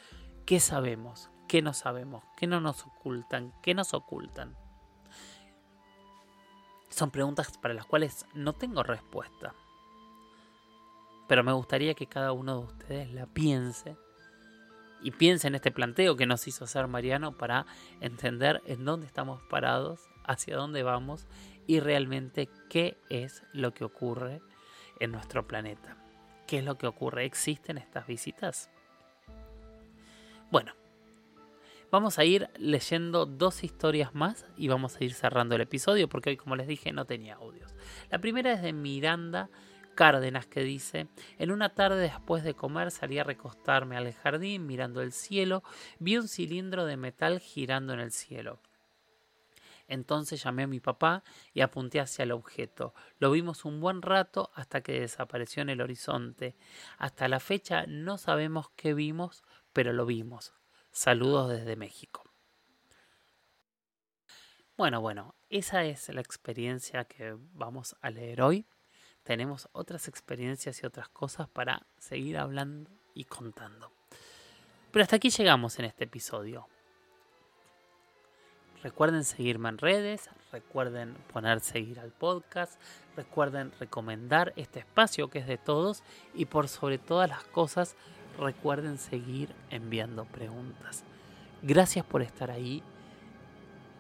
¿Qué 0.47 0.61
sabemos? 0.61 1.31
¿Qué 1.49 1.63
no 1.63 1.75
sabemos? 1.75 2.23
¿Qué 2.37 2.47
no 2.47 2.61
nos 2.61 2.87
ocultan? 2.87 3.53
¿Qué 3.61 3.75
nos 3.75 3.93
ocultan? 3.93 4.57
Son 6.91 7.11
preguntas 7.11 7.59
para 7.59 7.75
las 7.75 7.87
cuales 7.87 8.25
no 8.35 8.53
tengo 8.53 8.85
respuesta. 8.85 9.53
Pero 11.29 11.43
me 11.43 11.53
gustaría 11.53 11.95
que 11.95 12.07
cada 12.07 12.33
uno 12.33 12.61
de 12.61 12.67
ustedes 12.67 13.13
la 13.13 13.27
piense 13.27 13.97
y 15.03 15.11
piense 15.11 15.49
en 15.49 15.55
este 15.55 15.71
planteo 15.71 16.17
que 16.17 16.27
nos 16.27 16.47
hizo 16.49 16.65
hacer 16.65 16.87
Mariano 16.87 17.37
para 17.37 17.67
entender 18.01 18.63
en 18.67 18.85
dónde 18.85 19.07
estamos 19.07 19.43
parados, 19.43 20.09
hacia 20.25 20.57
dónde 20.57 20.83
vamos 20.83 21.27
y 21.67 21.81
realmente 21.81 22.49
qué 22.71 22.97
es 23.11 23.43
lo 23.53 23.75
que 23.75 23.85
ocurre 23.85 24.41
en 25.01 25.13
nuestro 25.13 25.47
planeta. 25.47 25.97
¿Qué 26.47 26.59
es 26.59 26.65
lo 26.65 26.77
que 26.77 26.87
ocurre? 26.87 27.25
¿Existen 27.25 27.79
estas 27.79 28.07
visitas? 28.07 28.71
Bueno, 30.51 30.73
vamos 31.91 32.19
a 32.19 32.25
ir 32.25 32.49
leyendo 32.59 33.27
dos 33.27 33.65
historias 33.65 34.15
más 34.15 34.47
y 34.57 34.69
vamos 34.69 34.97
a 34.97 35.05
ir 35.05 35.15
cerrando 35.15 35.55
el 35.55 35.63
episodio 35.63 36.09
porque 36.09 36.31
hoy, 36.31 36.37
como 36.37 36.57
les 36.57 36.67
dije, 36.67 36.93
no 36.93 37.05
tenía 37.07 37.35
audios. 37.35 37.75
La 38.11 38.21
primera 38.21 38.53
es 38.53 38.63
de 38.63 38.73
Miranda 38.73 39.51
Cárdenas 39.95 40.47
que 40.47 40.61
dice, 40.61 41.09
en 41.39 41.51
una 41.51 41.75
tarde 41.75 42.01
después 42.01 42.45
de 42.45 42.55
comer 42.55 42.91
salí 42.91 43.19
a 43.19 43.25
recostarme 43.25 43.97
al 43.97 44.13
jardín 44.13 44.67
mirando 44.67 45.03
el 45.03 45.13
cielo, 45.13 45.63
vi 45.99 46.17
un 46.17 46.29
cilindro 46.29 46.85
de 46.85 46.97
metal 46.97 47.41
girando 47.41 47.93
en 47.93 48.01
el 48.01 48.13
cielo. 48.13 48.61
Entonces 49.87 50.43
llamé 50.43 50.65
a 50.65 50.67
mi 50.67 50.81
papá 50.81 51.23
y 51.53 51.61
apunté 51.61 52.01
hacia 52.01 52.23
el 52.23 52.33
objeto. 52.33 52.95
Lo 53.19 53.31
vimos 53.31 53.65
un 53.65 53.81
buen 53.81 54.03
rato 54.03 54.51
hasta 54.55 54.81
que 54.81 55.01
desapareció 55.01 55.63
en 55.63 55.69
el 55.69 55.81
horizonte. 55.81 56.57
Hasta 56.99 57.29
la 57.29 57.41
fecha 57.41 57.85
no 57.87 58.17
sabemos 58.19 58.71
qué 58.77 58.95
vimos, 58.95 59.45
pero 59.73 59.93
lo 59.93 60.07
vimos. 60.07 60.55
Saludos 60.91 61.51
desde 61.51 61.77
México. 61.77 62.25
Bueno, 64.77 65.01
bueno, 65.01 65.35
esa 65.51 65.85
es 65.85 66.09
la 66.09 66.21
experiencia 66.21 67.05
que 67.05 67.37
vamos 67.53 67.95
a 68.01 68.11
leer 68.11 68.43
hoy. 68.43 68.67
Tenemos 69.25 69.69
otras 69.73 70.07
experiencias 70.09 70.83
y 70.83 70.87
otras 70.87 71.09
cosas 71.09 71.49
para 71.49 71.87
seguir 71.99 72.39
hablando 72.39 72.91
y 73.15 73.25
contando. 73.25 73.91
Pero 74.93 75.03
hasta 75.03 75.17
aquí 75.17 75.31
llegamos 75.31 75.79
en 75.79 75.87
este 75.87 76.05
episodio 76.05 76.69
Recuerden 78.85 79.25
seguirme 79.25 79.71
en 79.71 79.79
redes, 79.79 80.29
recuerden 80.53 81.15
poner 81.33 81.61
seguir 81.61 81.99
al 82.01 82.11
podcast, 82.11 82.79
recuerden 83.17 83.73
recomendar 83.81 84.53
este 84.57 84.81
espacio 84.81 85.31
que 85.31 85.39
es 85.39 85.47
de 85.47 85.57
todos 85.57 86.03
y 86.35 86.45
por 86.45 86.69
sobre 86.69 86.99
todas 86.99 87.31
las 87.31 87.45
cosas 87.45 87.97
recuerden 88.39 88.99
seguir 88.99 89.55
enviando 89.71 90.27
preguntas. 90.27 91.03
Gracias 91.63 92.05
por 92.05 92.21
estar 92.21 92.51
ahí, 92.51 92.83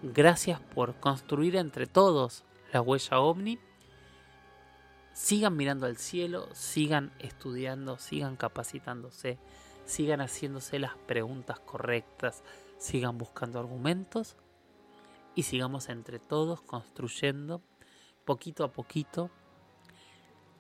gracias 0.02 0.60
por 0.60 0.94
construir 0.96 1.56
entre 1.56 1.86
todos 1.86 2.44
la 2.70 2.82
huella 2.82 3.20
ovni. 3.20 3.58
Sigan 5.14 5.56
mirando 5.56 5.86
al 5.86 5.96
cielo, 5.96 6.48
sigan 6.52 7.12
estudiando, 7.20 7.98
sigan 7.98 8.36
capacitándose, 8.36 9.38
sigan 9.86 10.20
haciéndose 10.20 10.78
las 10.80 10.96
preguntas 11.06 11.60
correctas, 11.60 12.42
sigan 12.78 13.16
buscando 13.16 13.60
argumentos 13.60 14.36
y 15.36 15.44
sigamos 15.44 15.88
entre 15.88 16.18
todos 16.18 16.60
construyendo 16.62 17.62
poquito 18.24 18.64
a 18.64 18.72
poquito 18.72 19.30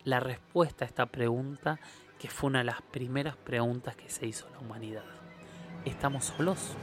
la 0.04 0.20
respuesta 0.20 0.84
a 0.84 0.88
esta 0.88 1.06
pregunta 1.06 1.80
que 2.18 2.28
fue 2.28 2.48
una 2.48 2.60
de 2.60 2.66
las 2.66 2.80
primeras 2.82 3.36
preguntas 3.36 3.96
que 3.96 4.08
se 4.08 4.26
hizo 4.26 4.48
la 4.50 4.60
humanidad. 4.60 5.04
¿Estamos 5.84 6.26
solos? 6.26 6.74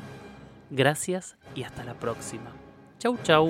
Gracias 0.69 1.38
y 1.55 1.63
hasta 1.63 1.84
la 1.84 1.97
próxima. 1.99 2.51
Chau 2.99 3.17
chau. 3.24 3.49